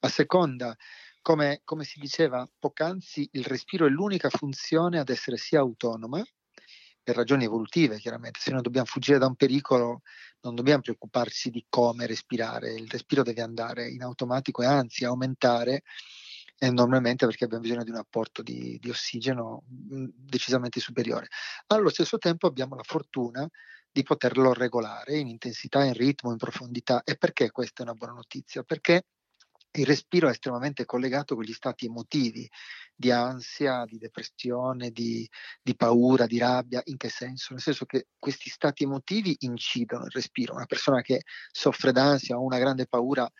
a 0.00 0.08
seconda, 0.08 0.76
come, 1.22 1.60
come 1.62 1.84
si 1.84 2.00
diceva 2.00 2.50
poc'anzi, 2.58 3.28
il 3.34 3.44
respiro 3.44 3.86
è 3.86 3.90
l'unica 3.90 4.30
funzione 4.30 4.98
ad 4.98 5.10
essere 5.10 5.36
sia 5.36 5.60
autonoma 5.60 6.26
per 7.08 7.16
ragioni 7.16 7.44
evolutive 7.44 7.96
chiaramente, 7.96 8.38
se 8.38 8.50
noi 8.50 8.60
dobbiamo 8.60 8.84
fuggire 8.84 9.16
da 9.16 9.24
un 9.24 9.34
pericolo 9.34 10.02
non 10.42 10.54
dobbiamo 10.54 10.82
preoccuparci 10.82 11.48
di 11.48 11.64
come 11.66 12.04
respirare, 12.04 12.74
il 12.74 12.86
respiro 12.86 13.22
deve 13.22 13.40
andare 13.40 13.88
in 13.88 14.02
automatico 14.02 14.60
e 14.60 14.66
anzi 14.66 15.06
aumentare 15.06 15.84
enormemente 16.58 17.24
perché 17.24 17.44
abbiamo 17.44 17.62
bisogno 17.62 17.82
di 17.82 17.88
un 17.88 17.96
apporto 17.96 18.42
di, 18.42 18.78
di 18.78 18.90
ossigeno 18.90 19.62
mm, 19.90 20.04
decisamente 20.16 20.80
superiore. 20.80 21.28
Allo 21.68 21.88
stesso 21.88 22.18
tempo 22.18 22.46
abbiamo 22.46 22.74
la 22.76 22.82
fortuna 22.82 23.48
di 23.90 24.02
poterlo 24.02 24.52
regolare 24.52 25.16
in 25.16 25.28
intensità, 25.28 25.82
in 25.84 25.94
ritmo, 25.94 26.30
in 26.30 26.36
profondità. 26.36 27.02
E 27.04 27.16
perché 27.16 27.50
questa 27.50 27.80
è 27.80 27.86
una 27.86 27.94
buona 27.94 28.12
notizia? 28.12 28.62
Perché 28.64 29.04
il 29.72 29.86
respiro 29.86 30.28
è 30.28 30.30
estremamente 30.30 30.84
collegato 30.84 31.34
con 31.34 31.44
gli 31.44 31.52
stati 31.52 31.86
emotivi 31.86 32.48
di 32.94 33.10
ansia, 33.10 33.84
di 33.84 33.98
depressione, 33.98 34.90
di, 34.90 35.28
di, 35.62 35.76
paura, 35.76 36.26
di 36.26 36.38
rabbia. 36.38 36.80
In 36.84 36.96
che 36.96 37.08
senso? 37.08 37.52
Nel 37.52 37.62
senso 37.62 37.84
che 37.84 38.08
questi 38.18 38.50
stati 38.50 38.84
emotivi 38.84 39.36
incidono 39.40 40.04
il 40.04 40.10
respiro. 40.10 40.54
Una 40.54 40.66
persona 40.66 41.00
che 41.00 41.22
soffre 41.52 41.92
d'ansia 41.92 42.36
o 42.36 42.42
una 42.42 42.58
grande 42.58 42.86
paura 42.86 43.30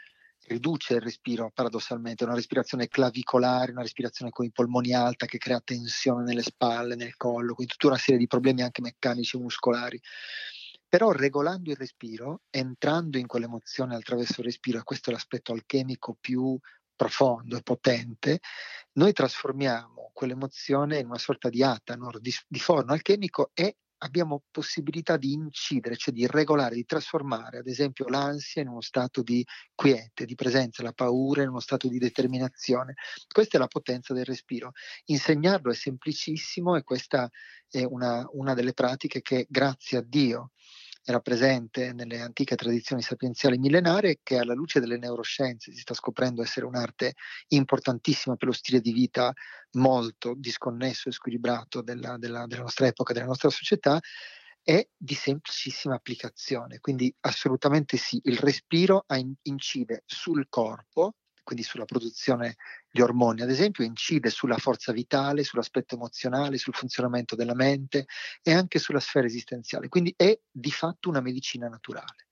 riduce 0.46 0.94
il 0.94 1.00
respiro 1.00 1.50
paradossalmente, 1.52 2.24
una 2.24 2.34
respirazione 2.34 2.88
clavicolare, 2.88 3.72
una 3.72 3.82
respirazione 3.82 4.30
con 4.30 4.44
i 4.44 4.52
polmoni 4.52 4.94
alta 4.94 5.26
che 5.26 5.38
crea 5.38 5.60
tensione 5.60 6.24
nelle 6.24 6.42
spalle, 6.42 6.94
nel 6.94 7.16
collo, 7.16 7.54
quindi 7.54 7.72
tutta 7.72 7.88
una 7.88 7.98
serie 7.98 8.18
di 8.18 8.26
problemi 8.26 8.62
anche 8.62 8.80
meccanici 8.80 9.36
e 9.36 9.40
muscolari. 9.40 10.00
Però 10.88 11.10
regolando 11.10 11.70
il 11.70 11.76
respiro, 11.76 12.42
entrando 12.50 13.18
in 13.18 13.26
quell'emozione 13.26 13.94
attraverso 13.94 14.40
il 14.40 14.46
respiro, 14.46 14.78
e 14.78 14.84
questo 14.84 15.10
è 15.10 15.12
l'aspetto 15.12 15.52
alchemico 15.52 16.16
più 16.18 16.58
profondo 16.96 17.56
e 17.56 17.62
potente, 17.62 18.40
noi 18.92 19.12
trasformiamo 19.12 20.10
quell'emozione 20.12 20.98
in 20.98 21.06
una 21.06 21.18
sorta 21.18 21.48
di 21.48 21.62
atanor, 21.62 22.20
di, 22.20 22.32
di 22.46 22.58
forno 22.58 22.92
alchemico 22.92 23.50
e 23.54 23.76
abbiamo 23.98 24.42
possibilità 24.50 25.16
di 25.16 25.32
incidere, 25.32 25.96
cioè 25.96 26.12
di 26.12 26.26
regolare, 26.26 26.74
di 26.74 26.84
trasformare 26.84 27.58
ad 27.58 27.66
esempio 27.66 28.06
l'ansia 28.08 28.62
in 28.62 28.68
uno 28.68 28.80
stato 28.80 29.22
di 29.22 29.44
quiete, 29.74 30.24
di 30.24 30.34
presenza, 30.34 30.82
la 30.82 30.92
paura 30.92 31.42
in 31.42 31.48
uno 31.48 31.60
stato 31.60 31.88
di 31.88 31.98
determinazione. 31.98 32.94
Questa 33.32 33.56
è 33.56 33.60
la 33.60 33.66
potenza 33.66 34.14
del 34.14 34.24
respiro. 34.24 34.72
Insegnarlo 35.06 35.70
è 35.70 35.74
semplicissimo 35.74 36.76
e 36.76 36.82
questa 36.82 37.28
è 37.68 37.82
una, 37.84 38.26
una 38.32 38.54
delle 38.54 38.72
pratiche 38.72 39.20
che 39.20 39.46
grazie 39.48 39.98
a 39.98 40.02
Dio 40.02 40.52
era 41.08 41.20
presente 41.20 41.94
nelle 41.94 42.20
antiche 42.20 42.54
tradizioni 42.54 43.00
sapienziali 43.00 43.56
millenarie 43.56 44.20
che 44.22 44.36
alla 44.36 44.52
luce 44.52 44.78
delle 44.78 44.98
neuroscienze 44.98 45.72
si 45.72 45.80
sta 45.80 45.94
scoprendo 45.94 46.42
essere 46.42 46.66
un'arte 46.66 47.14
importantissima 47.48 48.36
per 48.36 48.48
lo 48.48 48.54
stile 48.54 48.80
di 48.82 48.92
vita 48.92 49.32
molto 49.72 50.34
disconnesso 50.36 51.08
e 51.08 51.12
squilibrato 51.12 51.80
della, 51.80 52.18
della, 52.18 52.46
della 52.46 52.60
nostra 52.60 52.88
epoca, 52.88 53.14
della 53.14 53.24
nostra 53.24 53.48
società, 53.48 53.98
è 54.62 54.86
di 54.94 55.14
semplicissima 55.14 55.94
applicazione. 55.94 56.78
Quindi 56.78 57.14
assolutamente 57.20 57.96
sì, 57.96 58.20
il 58.24 58.36
respiro 58.36 59.06
incide 59.44 60.02
sul 60.04 60.46
corpo, 60.50 61.14
quindi 61.48 61.64
sulla 61.64 61.86
produzione 61.86 62.56
di 62.90 63.00
ormoni, 63.00 63.40
ad 63.40 63.48
esempio, 63.48 63.82
incide 63.82 64.28
sulla 64.28 64.58
forza 64.58 64.92
vitale, 64.92 65.44
sull'aspetto 65.44 65.94
emozionale, 65.94 66.58
sul 66.58 66.74
funzionamento 66.74 67.34
della 67.34 67.54
mente 67.54 68.04
e 68.42 68.52
anche 68.52 68.78
sulla 68.78 69.00
sfera 69.00 69.26
esistenziale. 69.26 69.88
Quindi 69.88 70.12
è 70.14 70.38
di 70.50 70.70
fatto 70.70 71.08
una 71.08 71.22
medicina 71.22 71.66
naturale. 71.66 72.26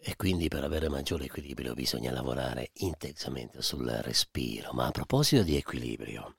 E 0.00 0.16
quindi 0.16 0.48
per 0.48 0.64
avere 0.64 0.88
maggiore 0.88 1.26
equilibrio 1.26 1.74
bisogna 1.74 2.10
lavorare 2.10 2.70
intensamente 2.78 3.62
sul 3.62 3.86
respiro. 3.86 4.72
Ma 4.72 4.86
a 4.86 4.90
proposito 4.90 5.44
di 5.44 5.54
equilibrio, 5.54 6.34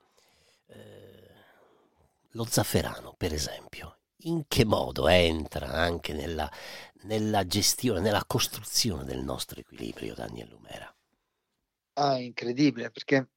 eh, 0.66 1.30
lo 2.32 2.44
zafferano, 2.44 3.14
per 3.16 3.32
esempio, 3.32 4.00
in 4.24 4.44
che 4.48 4.66
modo 4.66 5.08
entra 5.08 5.68
anche 5.68 6.12
nella, 6.12 6.50
nella 7.04 7.46
gestione, 7.46 8.00
nella 8.00 8.24
costruzione 8.26 9.04
del 9.04 9.22
nostro 9.24 9.60
equilibrio, 9.60 10.12
Daniel 10.12 10.48
Lumera? 10.50 10.94
Ah, 11.94 12.18
incredibile, 12.18 12.90
perché 12.90 13.28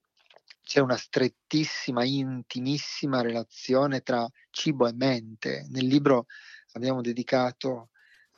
c'è 0.61 0.79
una 0.79 0.95
strettissima, 0.95 2.03
intimissima 2.05 3.21
relazione 3.21 4.01
tra 4.01 4.27
cibo 4.49 4.87
e 4.87 4.93
mente. 4.93 5.65
Nel 5.69 5.85
libro 5.85 6.27
abbiamo 6.73 7.01
dedicato 7.01 7.89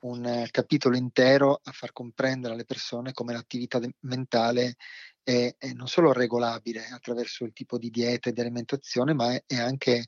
un 0.01 0.25
eh, 0.25 0.47
capitolo 0.51 0.95
intero 0.95 1.59
a 1.63 1.71
far 1.71 1.91
comprendere 1.91 2.53
alle 2.53 2.65
persone 2.65 3.13
come 3.13 3.33
l'attività 3.33 3.79
mentale 4.01 4.75
è, 5.23 5.55
è, 5.57 5.73
non 5.73 5.87
solo 5.87 6.13
regolabile 6.13 6.85
attraverso 6.87 7.43
il 7.43 7.53
tipo 7.53 7.77
di 7.77 7.89
dieta 7.89 8.29
e 8.29 8.33
di 8.33 8.41
alimentazione, 8.41 9.13
ma 9.13 9.33
è, 9.33 9.43
è 9.45 9.57
anche 9.57 10.07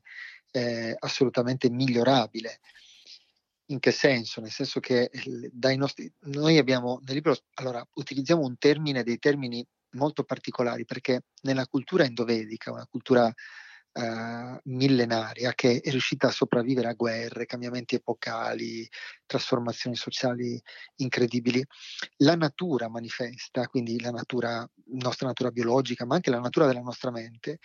eh, 0.52 0.96
assolutamente 0.98 1.70
migliorabile. 1.70 2.60
In 3.70 3.80
che 3.80 3.90
senso? 3.90 4.40
Nel 4.40 4.50
senso 4.50 4.80
che 4.80 5.10
dai 5.52 5.76
nostri, 5.76 6.10
noi 6.20 6.56
abbiamo 6.56 7.00
nel 7.04 7.16
libro, 7.16 7.36
allora, 7.54 7.86
utilizziamo 7.94 8.42
un 8.42 8.56
termine, 8.56 9.02
dei 9.02 9.18
termini 9.18 9.66
molto 9.92 10.24
particolari 10.24 10.84
perché 10.84 11.22
nella 11.42 11.66
cultura 11.66 12.04
indovedica, 12.04 12.72
una 12.72 12.86
cultura 12.86 13.32
Uh, 13.90 14.56
millenaria 14.64 15.54
che 15.54 15.80
è 15.80 15.90
riuscita 15.90 16.28
a 16.28 16.30
sopravvivere 16.30 16.86
a 16.88 16.92
guerre, 16.92 17.46
cambiamenti 17.46 17.96
epocali, 17.96 18.86
trasformazioni 19.26 19.96
sociali 19.96 20.62
incredibili. 20.96 21.64
La 22.18 22.36
natura 22.36 22.88
manifesta, 22.88 23.66
quindi 23.66 23.98
la 23.98 24.10
natura, 24.10 24.64
nostra 24.92 25.26
natura 25.26 25.50
biologica, 25.50 26.04
ma 26.04 26.14
anche 26.14 26.30
la 26.30 26.38
natura 26.38 26.66
della 26.66 26.82
nostra 26.82 27.10
mente, 27.10 27.58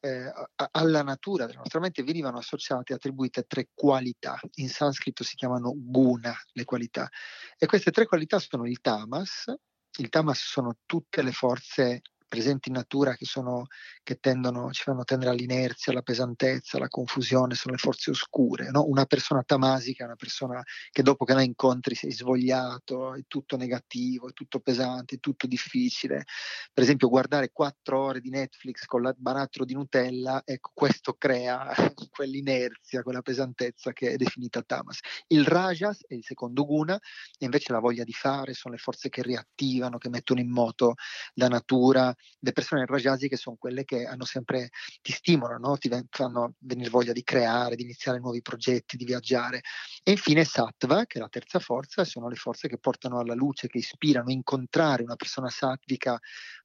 eh, 0.00 0.30
alla 0.72 1.02
natura 1.02 1.46
della 1.46 1.60
nostra 1.60 1.80
mente 1.80 2.02
venivano 2.02 2.36
associate 2.36 2.92
e 2.92 2.96
attribuite 2.96 3.44
tre 3.44 3.68
qualità. 3.72 4.38
In 4.56 4.68
sanscrito 4.68 5.24
si 5.24 5.36
chiamano 5.36 5.72
guna 5.74 6.34
le 6.52 6.64
qualità. 6.64 7.08
E 7.56 7.66
queste 7.66 7.90
tre 7.90 8.04
qualità 8.04 8.38
sono 8.38 8.66
il 8.66 8.80
tamas, 8.80 9.50
il 9.98 10.08
tamas 10.08 10.40
sono 10.42 10.78
tutte 10.86 11.22
le 11.22 11.32
forze 11.32 12.02
presenti 12.26 12.68
in 12.68 12.76
natura 12.76 13.16
che, 13.16 13.24
sono, 13.24 13.66
che 14.10 14.18
tendono, 14.18 14.72
ci 14.72 14.82
fanno 14.82 15.04
tendere 15.04 15.30
all'inerzia, 15.30 15.92
alla 15.92 16.02
pesantezza, 16.02 16.78
alla 16.78 16.88
confusione, 16.88 17.54
sono 17.54 17.74
le 17.74 17.80
forze 17.80 18.10
oscure. 18.10 18.68
No? 18.70 18.84
Una 18.84 19.04
persona 19.04 19.44
tamasica 19.44 20.02
è 20.02 20.06
una 20.06 20.16
persona 20.16 20.60
che 20.90 21.04
dopo 21.04 21.24
che 21.24 21.32
la 21.32 21.42
incontri 21.42 21.94
sei 21.94 22.10
svogliato, 22.10 23.14
è 23.14 23.20
tutto 23.28 23.56
negativo, 23.56 24.28
è 24.28 24.32
tutto 24.32 24.58
pesante, 24.58 25.14
è 25.14 25.18
tutto 25.20 25.46
difficile. 25.46 26.24
Per 26.72 26.82
esempio 26.82 27.08
guardare 27.08 27.50
quattro 27.52 28.00
ore 28.00 28.20
di 28.20 28.30
Netflix 28.30 28.84
con 28.84 29.02
la 29.02 29.14
barattolo 29.16 29.64
di 29.64 29.74
Nutella, 29.74 30.42
ecco 30.44 30.72
questo 30.74 31.14
crea 31.14 31.72
quell'inerzia, 32.10 33.04
quella 33.04 33.22
pesantezza 33.22 33.92
che 33.92 34.10
è 34.10 34.16
definita 34.16 34.60
tamas. 34.62 34.98
Il 35.28 35.44
rajas 35.44 36.04
è 36.08 36.14
il 36.14 36.24
secondo 36.24 36.64
guna, 36.64 36.96
e 36.96 37.44
invece 37.44 37.72
la 37.72 37.78
voglia 37.78 38.02
di 38.02 38.12
fare, 38.12 38.54
sono 38.54 38.74
le 38.74 38.80
forze 38.80 39.08
che 39.08 39.22
riattivano, 39.22 39.98
che 39.98 40.08
mettono 40.08 40.40
in 40.40 40.50
moto 40.50 40.94
la 41.34 41.46
natura, 41.46 42.12
le 42.40 42.52
persone 42.52 42.84
rajasiche 42.86 43.36
sono 43.36 43.54
quelle 43.56 43.84
che 43.84 43.99
hanno 44.06 44.24
sempre, 44.24 44.70
ti 45.02 45.12
stimolano, 45.12 45.76
ti 45.76 45.90
fanno 46.10 46.54
venire 46.60 46.90
voglia 46.90 47.12
di 47.12 47.22
creare, 47.22 47.76
di 47.76 47.82
iniziare 47.82 48.18
nuovi 48.18 48.42
progetti, 48.42 48.96
di 48.96 49.04
viaggiare. 49.04 49.60
E 50.02 50.12
infine 50.12 50.44
sattva, 50.44 51.04
che 51.06 51.18
è 51.18 51.20
la 51.20 51.28
terza 51.28 51.58
forza, 51.58 52.04
sono 52.04 52.28
le 52.28 52.36
forze 52.36 52.68
che 52.68 52.78
portano 52.78 53.18
alla 53.18 53.34
luce, 53.34 53.68
che 53.68 53.78
ispirano. 53.78 54.30
Incontrare 54.30 55.02
una 55.02 55.16
persona 55.16 55.48
sattvica 55.48 56.18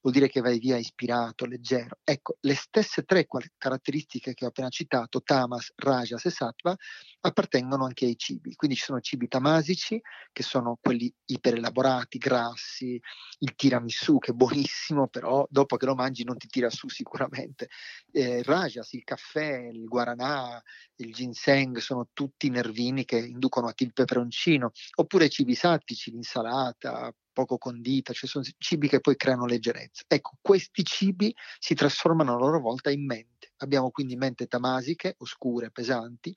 vuol 0.05 0.13
dire 0.13 0.29
che 0.29 0.39
vai 0.39 0.59
via 0.59 0.77
ispirato, 0.77 1.47
leggero. 1.47 1.97
Ecco, 2.03 2.37
le 2.41 2.53
stesse 2.53 3.03
tre 3.05 3.25
caratteristiche 3.57 4.35
che 4.35 4.45
ho 4.45 4.49
appena 4.49 4.69
citato, 4.69 5.23
tamas, 5.23 5.71
rajas 5.77 6.23
e 6.25 6.29
sattva, 6.29 6.75
appartengono 7.21 7.85
anche 7.85 8.05
ai 8.05 8.15
cibi. 8.15 8.53
Quindi 8.53 8.77
ci 8.77 8.83
sono 8.83 8.99
cibi 8.99 9.27
tamasici, 9.27 9.99
che 10.31 10.43
sono 10.43 10.77
quelli 10.79 11.11
iperelaborati, 11.25 12.19
grassi, 12.19 13.01
il 13.39 13.55
tiramisù, 13.55 14.19
che 14.19 14.29
è 14.29 14.35
buonissimo, 14.35 15.07
però 15.07 15.43
dopo 15.49 15.75
che 15.75 15.87
lo 15.87 15.95
mangi 15.95 16.23
non 16.23 16.37
ti 16.37 16.47
tira 16.49 16.69
su 16.69 16.87
sicuramente. 16.87 17.69
Eh, 18.11 18.43
Rajas, 18.43 18.93
il 18.93 19.03
caffè, 19.03 19.69
il 19.71 19.85
guaranà, 19.85 20.61
il 20.97 21.13
ginseng 21.13 21.77
sono 21.77 22.09
tutti 22.13 22.51
nervini 22.51 23.05
che 23.05 23.17
inducono 23.17 23.67
a 23.67 23.73
il 23.75 23.91
peperoncino, 23.91 24.69
oppure 24.97 25.29
cibi 25.29 25.55
sattici, 25.55 26.11
l'insalata, 26.11 27.11
poco 27.35 27.57
condita, 27.57 28.13
cioè 28.13 28.29
sono 28.29 28.45
cibi 28.57 28.87
che 28.87 29.01
poi 29.01 29.17
creano 29.17 29.45
leggerezza. 29.45 30.03
Ecco, 30.07 30.37
questi 30.41 30.85
cibi 30.85 31.35
si 31.59 31.75
trasformano 31.75 32.33
a 32.33 32.37
loro 32.37 32.61
volta 32.61 32.89
in 32.89 33.05
mente. 33.05 33.51
Abbiamo 33.57 33.91
quindi 33.91 34.15
mente 34.15 34.47
tamasiche, 34.47 35.15
oscure, 35.19 35.69
pesanti, 35.69 36.35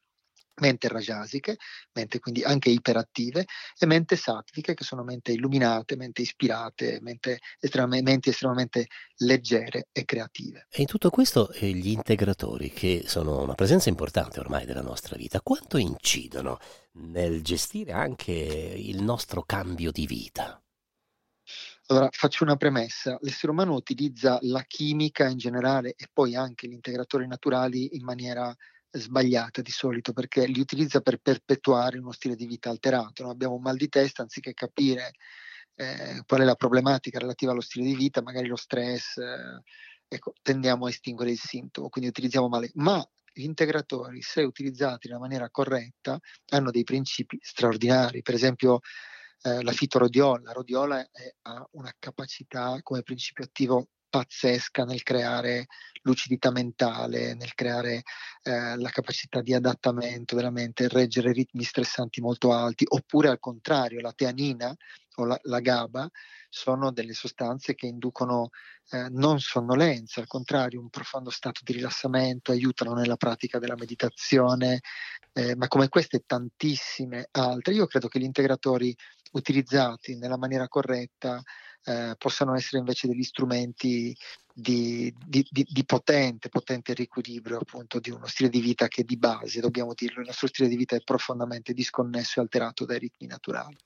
mente 0.59 0.89
rajasiche, 0.89 1.57
mente 1.93 2.19
quindi 2.19 2.43
anche 2.43 2.71
iperattive, 2.71 3.47
e 3.79 3.87
mente 3.87 4.17
sattviche, 4.17 4.75
che 4.75 4.85
sono 4.85 5.03
mente 5.03 5.33
illuminate, 5.33 5.97
mente 5.97 6.23
ispirate, 6.23 6.99
mente 7.01 7.39
estremamente, 7.61 8.11
menti 8.11 8.29
estremamente 8.31 8.87
leggere 9.19 9.89
e 9.93 10.05
creative. 10.05 10.67
E 10.71 10.81
in 10.81 10.87
tutto 10.87 11.11
questo 11.11 11.51
eh, 11.53 11.69
gli 11.69 11.91
integratori, 11.91 12.71
che 12.71 13.05
sono 13.07 13.43
una 13.43 13.55
presenza 13.55 13.89
importante 13.89 14.41
ormai 14.41 14.67
della 14.67 14.83
nostra 14.83 15.17
vita, 15.17 15.41
quanto 15.41 15.79
incidono 15.79 16.59
nel 16.93 17.43
gestire 17.43 17.93
anche 17.93 18.33
il 18.33 19.03
nostro 19.03 19.43
cambio 19.43 19.93
di 19.93 20.07
vita? 20.07 20.61
Allora, 21.91 22.11
faccio 22.13 22.45
una 22.45 22.57
premessa. 22.57 23.17
L'essere 23.23 23.51
umano 23.51 23.73
utilizza 23.73 24.39
la 24.43 24.63
chimica 24.67 25.27
in 25.27 25.39
generale 25.39 25.95
e 25.97 26.07
poi 26.13 26.35
anche 26.37 26.69
gli 26.69 26.73
integratori 26.73 27.27
naturali 27.27 27.97
in 27.97 28.05
maniera 28.05 28.55
sbagliata 28.91 29.63
di 29.63 29.71
solito 29.71 30.13
perché 30.13 30.47
li 30.47 30.61
utilizza 30.61 31.01
per 31.01 31.17
perpetuare 31.17 31.99
uno 31.99 32.13
stile 32.13 32.37
di 32.37 32.47
vita 32.47 32.69
alterato. 32.69 33.23
No? 33.23 33.31
Abbiamo 33.31 33.55
un 33.55 33.63
mal 33.63 33.77
di 33.77 33.89
testa 33.89 34.21
anziché 34.21 34.53
capire 34.53 35.13
eh, 35.77 36.23
qual 36.27 36.43
è 36.43 36.45
la 36.45 36.57
problematica 36.57 37.19
relativa 37.19 37.53
allo 37.53 37.63
stile 37.63 37.87
di 37.87 37.95
vita, 37.95 38.21
magari 38.21 38.49
lo 38.49 38.57
stress, 38.57 39.17
eh, 39.17 39.63
ecco, 40.09 40.35
tendiamo 40.43 40.85
a 40.85 40.91
estinguere 40.91 41.31
il 41.31 41.39
sintomo, 41.39 41.89
quindi 41.89 42.11
utilizziamo 42.11 42.49
male. 42.49 42.71
Ma 42.75 43.03
gli 43.33 43.45
integratori, 43.45 44.21
se 44.21 44.43
utilizzati 44.43 45.09
in 45.09 45.17
maniera 45.17 45.49
corretta, 45.49 46.19
hanno 46.51 46.71
dei 46.71 46.85
principi 46.85 47.39
straordinari. 47.41 48.21
Per 48.21 48.35
esempio, 48.35 48.81
eh, 49.43 49.63
la 49.63 49.73
fitorodiola. 49.73 50.43
La 50.45 50.53
rodiola 50.53 51.01
è, 51.01 51.35
ha 51.43 51.67
una 51.73 51.93
capacità 51.99 52.79
come 52.83 53.03
principio 53.03 53.45
attivo 53.45 53.89
pazzesca 54.09 54.85
nel 54.85 55.03
creare 55.03 55.67
lucidità 56.03 56.51
mentale, 56.51 57.35
nel 57.35 57.55
creare 57.55 58.03
eh, 58.43 58.77
la 58.77 58.89
capacità 58.91 59.43
di 59.43 59.55
adattamento 59.55 60.35
della 60.35 60.51
mente, 60.51 60.89
reggere 60.89 61.33
ritmi 61.33 61.63
stressanti 61.63 62.21
molto 62.21 62.53
alti, 62.53 62.85
oppure 62.89 63.29
al 63.29 63.39
contrario, 63.39 64.01
la 64.01 64.13
teanina 64.13 64.75
o 65.17 65.25
la, 65.25 65.39
la 65.43 65.61
GABA 65.61 66.09
sono 66.49 66.91
delle 66.93 67.13
sostanze 67.13 67.75
che 67.75 67.87
inducono 67.87 68.51
eh, 68.91 69.09
non 69.11 69.39
sonnolenza, 69.39 70.21
al 70.21 70.27
contrario, 70.27 70.81
un 70.81 70.89
profondo 70.89 71.31
stato 71.31 71.61
di 71.63 71.75
rilassamento, 71.75 72.53
aiutano 72.53 72.95
nella 72.95 73.17
pratica 73.17 73.59
della 73.59 73.75
meditazione, 73.77 74.81
eh, 75.33 75.55
ma 75.57 75.69
come 75.69 75.89
queste 75.89 76.23
tantissime 76.25 77.29
altre, 77.33 77.75
io 77.75 77.87
credo 77.87 78.09
che 78.09 78.19
gli 78.19 78.25
integratori 78.25 78.97
utilizzati 79.33 80.17
nella 80.17 80.37
maniera 80.37 80.69
corretta 80.69 81.43
eh, 81.85 82.15
possano 82.19 82.55
essere 82.55 82.79
invece 82.79 83.07
degli 83.07 83.23
strumenti 83.23 84.17
di, 84.53 85.15
di, 85.25 85.47
di, 85.49 85.65
di, 85.69 85.85
potente, 85.85 86.49
potente 86.49 86.93
riequilibrio 86.93 87.59
appunto 87.59 88.01
di 88.01 88.11
uno 88.11 88.27
stile 88.27 88.49
di 88.49 88.61
vita 88.61 88.89
che 88.89 89.05
di 89.05 89.17
base, 89.17 89.61
dobbiamo 89.61 89.95
dirlo, 89.95 90.21
il 90.21 90.27
nostro 90.27 90.49
stile 90.49 90.69
di 90.69 90.77
vita 90.77 90.97
è 90.97 91.01
profondamente 91.03 91.73
disconnesso 91.73 92.41
e 92.41 92.43
alterato 92.43 92.85
dai 92.85 92.99
ritmi 92.99 93.29
naturali. 93.29 93.77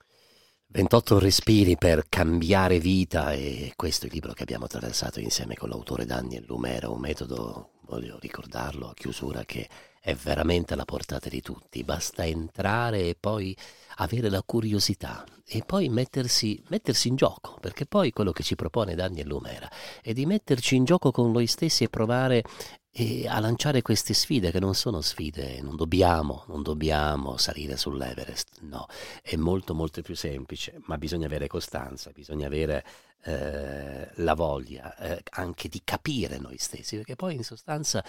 28 0.67 1.19
respiri 1.19 1.77
per 1.77 2.05
cambiare 2.09 2.79
vita 2.79 3.31
e 3.31 3.73
questo 3.75 4.05
è 4.05 4.07
il 4.07 4.15
libro 4.15 4.33
che 4.33 4.41
abbiamo 4.41 4.65
attraversato 4.65 5.19
insieme 5.19 5.53
con 5.53 5.69
l'autore 5.69 6.05
Daniel 6.05 6.45
Lumera, 6.47 6.89
un 6.89 6.99
metodo, 6.99 7.73
voglio 7.81 8.17
ricordarlo 8.19 8.89
a 8.89 8.93
chiusura, 8.95 9.45
che 9.45 9.69
è 10.05 10.13
veramente 10.15 10.73
alla 10.73 10.83
portata 10.83 11.29
di 11.29 11.39
tutti, 11.39 11.81
basta 11.85 12.25
entrare 12.25 13.07
e 13.07 13.15
poi 13.17 13.55
avere 13.95 14.29
la 14.29 14.43
curiosità 14.43 15.23
e 15.45 15.63
poi 15.65 15.87
mettersi, 15.87 16.61
mettersi, 16.67 17.07
in 17.07 17.15
gioco, 17.15 17.57
perché 17.61 17.85
poi 17.85 18.11
quello 18.11 18.33
che 18.33 18.43
ci 18.43 18.55
propone 18.55 18.95
Daniel 18.95 19.27
Lumera 19.27 19.71
è 20.01 20.11
di 20.11 20.25
metterci 20.25 20.75
in 20.75 20.83
gioco 20.83 21.11
con 21.11 21.31
noi 21.31 21.47
stessi 21.47 21.85
e 21.85 21.89
provare 21.89 22.43
e 22.91 23.29
a 23.29 23.39
lanciare 23.39 23.81
queste 23.81 24.13
sfide 24.13 24.51
che 24.51 24.59
non 24.59 24.75
sono 24.75 24.99
sfide, 24.99 25.61
non 25.61 25.77
dobbiamo, 25.77 26.43
non 26.47 26.63
dobbiamo 26.63 27.37
salire 27.37 27.77
sull'Everest, 27.77 28.59
no, 28.63 28.87
è 29.21 29.37
molto 29.37 29.73
molto 29.73 30.01
più 30.01 30.17
semplice, 30.17 30.81
ma 30.85 30.97
bisogna 30.97 31.27
avere 31.27 31.47
costanza, 31.47 32.11
bisogna 32.11 32.47
avere 32.47 32.83
eh, 33.25 34.09
la 34.15 34.33
voglia 34.33 34.95
eh, 34.97 35.23
anche 35.31 35.69
di 35.69 35.81
capire 35.83 36.39
noi 36.39 36.57
stessi, 36.57 36.97
perché 36.97 37.15
poi 37.15 37.35
in 37.35 37.43
sostanza 37.43 38.03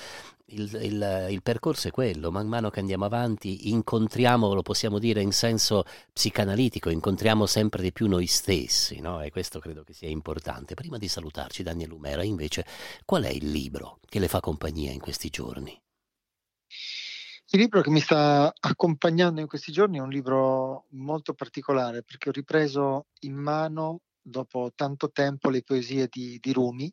il, 0.47 0.69
il, 0.83 1.27
il, 1.31 1.43
percorso 1.43 1.89
è 1.89 1.91
quello, 1.91 2.33
man 2.33 2.49
mano 2.49 2.71
che 2.71 2.81
andiamo 2.81 3.05
avanti 3.05 3.71
incontriamo, 3.71 4.53
lo 4.53 4.63
possiamo 4.63 4.99
dire 4.99 5.23
in 5.23 5.33
senso 5.33 5.85
psicanalitico, 6.13 6.91
incontriamo 6.91 7.47
sempre 7.47 7.83
di 7.83 7.93
più 7.93 8.09
noi 8.09 8.27
stessi, 8.27 9.01
no? 9.01 9.23
e 9.23 9.31
questo 9.31 9.61
credo 9.61 9.85
che 9.85 9.93
sia 9.93 10.09
importante. 10.09 10.75
Prima 10.75 10.99
di 10.99 11.09
salutarci, 11.09 11.63
Daniel 11.63 11.91
Lumera, 11.91 12.25
invece, 12.25 12.67
qual 13.05 13.23
è 13.25 13.31
il 13.31 13.51
libro 13.51 14.01
che 14.09 14.19
le 14.19 14.29
fa 14.29 14.41
compagnia 14.41 14.91
in 14.91 15.01
questi 15.01 15.29
giorni? 15.29 15.81
Il 17.51 17.61
libro 17.61 17.83
che 17.83 17.91
mi 17.91 18.01
sta 18.01 18.53
accompagnando 18.59 19.41
in 19.41 19.47
questi 19.47 19.71
giorni 19.71 19.99
è 19.99 20.01
un 20.01 20.09
libro 20.09 20.87
molto 20.91 21.35
particolare 21.35 22.03
perché 22.03 22.31
ho 22.31 22.33
ripreso 22.33 23.07
in 23.21 23.35
mano 23.35 24.01
dopo 24.25 24.73
tanto 24.75 25.11
tempo 25.11 25.51
le 25.51 25.63
poesie 25.63 26.09
di, 26.11 26.39
di 26.41 26.53
Rumi. 26.53 26.93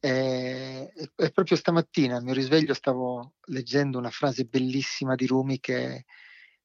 E, 0.00 0.92
e, 1.14 1.30
proprio 1.30 1.56
stamattina 1.56 2.16
al 2.16 2.24
mio 2.24 2.34
risveglio 2.34 2.74
stavo 2.74 3.34
leggendo 3.46 3.98
una 3.98 4.10
frase 4.10 4.44
bellissima 4.44 5.14
di 5.14 5.26
Rumi 5.26 5.60
che, 5.60 6.06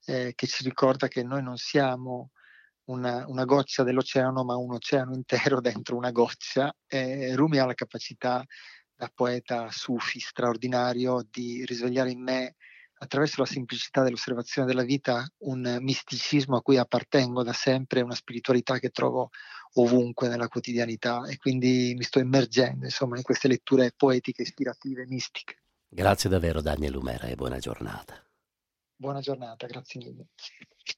eh, 0.05 0.33
che 0.33 0.47
ci 0.47 0.63
ricorda 0.63 1.07
che 1.07 1.21
noi 1.21 1.43
non 1.43 1.57
siamo 1.57 2.31
una, 2.85 3.25
una, 3.27 3.45
goccia 3.45 3.83
dell'oceano, 3.83 4.43
ma 4.43 4.55
un 4.55 4.73
oceano 4.73 5.13
intero 5.13 5.61
dentro 5.61 5.95
una 5.95 6.11
goccia. 6.11 6.75
E 6.87 7.35
Rumi 7.35 7.59
ha 7.59 7.65
la 7.65 7.75
capacità, 7.75 8.43
da 8.95 9.11
poeta 9.13 9.69
sufi 9.69 10.19
straordinario, 10.19 11.23
di 11.29 11.63
risvegliare 11.65 12.09
in 12.09 12.23
me 12.23 12.55
attraverso 12.99 13.41
la 13.41 13.47
semplicità 13.47 14.01
dell'osservazione 14.01 14.67
della 14.67 14.83
vita 14.83 15.23
un 15.39 15.77
misticismo 15.81 16.57
a 16.57 16.61
cui 16.61 16.77
appartengo 16.77 17.43
da 17.43 17.53
sempre, 17.53 18.01
una 18.01 18.15
spiritualità 18.15 18.79
che 18.79 18.89
trovo 18.89 19.29
ovunque 19.73 20.27
nella 20.27 20.47
quotidianità 20.47 21.27
e 21.27 21.37
quindi 21.37 21.93
mi 21.95 22.03
sto 22.03 22.19
immergendo 22.19 22.85
insomma 22.85 23.17
in 23.17 23.23
queste 23.23 23.47
letture 23.47 23.93
poetiche, 23.95 24.41
ispirative, 24.41 25.05
mistiche. 25.05 25.61
Grazie 25.87 26.29
davvero 26.29 26.61
Daniel 26.61 26.93
Lumera 26.93 27.27
e 27.27 27.35
buona 27.35 27.59
giornata. 27.59 28.21
Buona 28.95 29.19
giornata, 29.19 29.67
grazie 29.67 29.99
mille. 30.03 30.27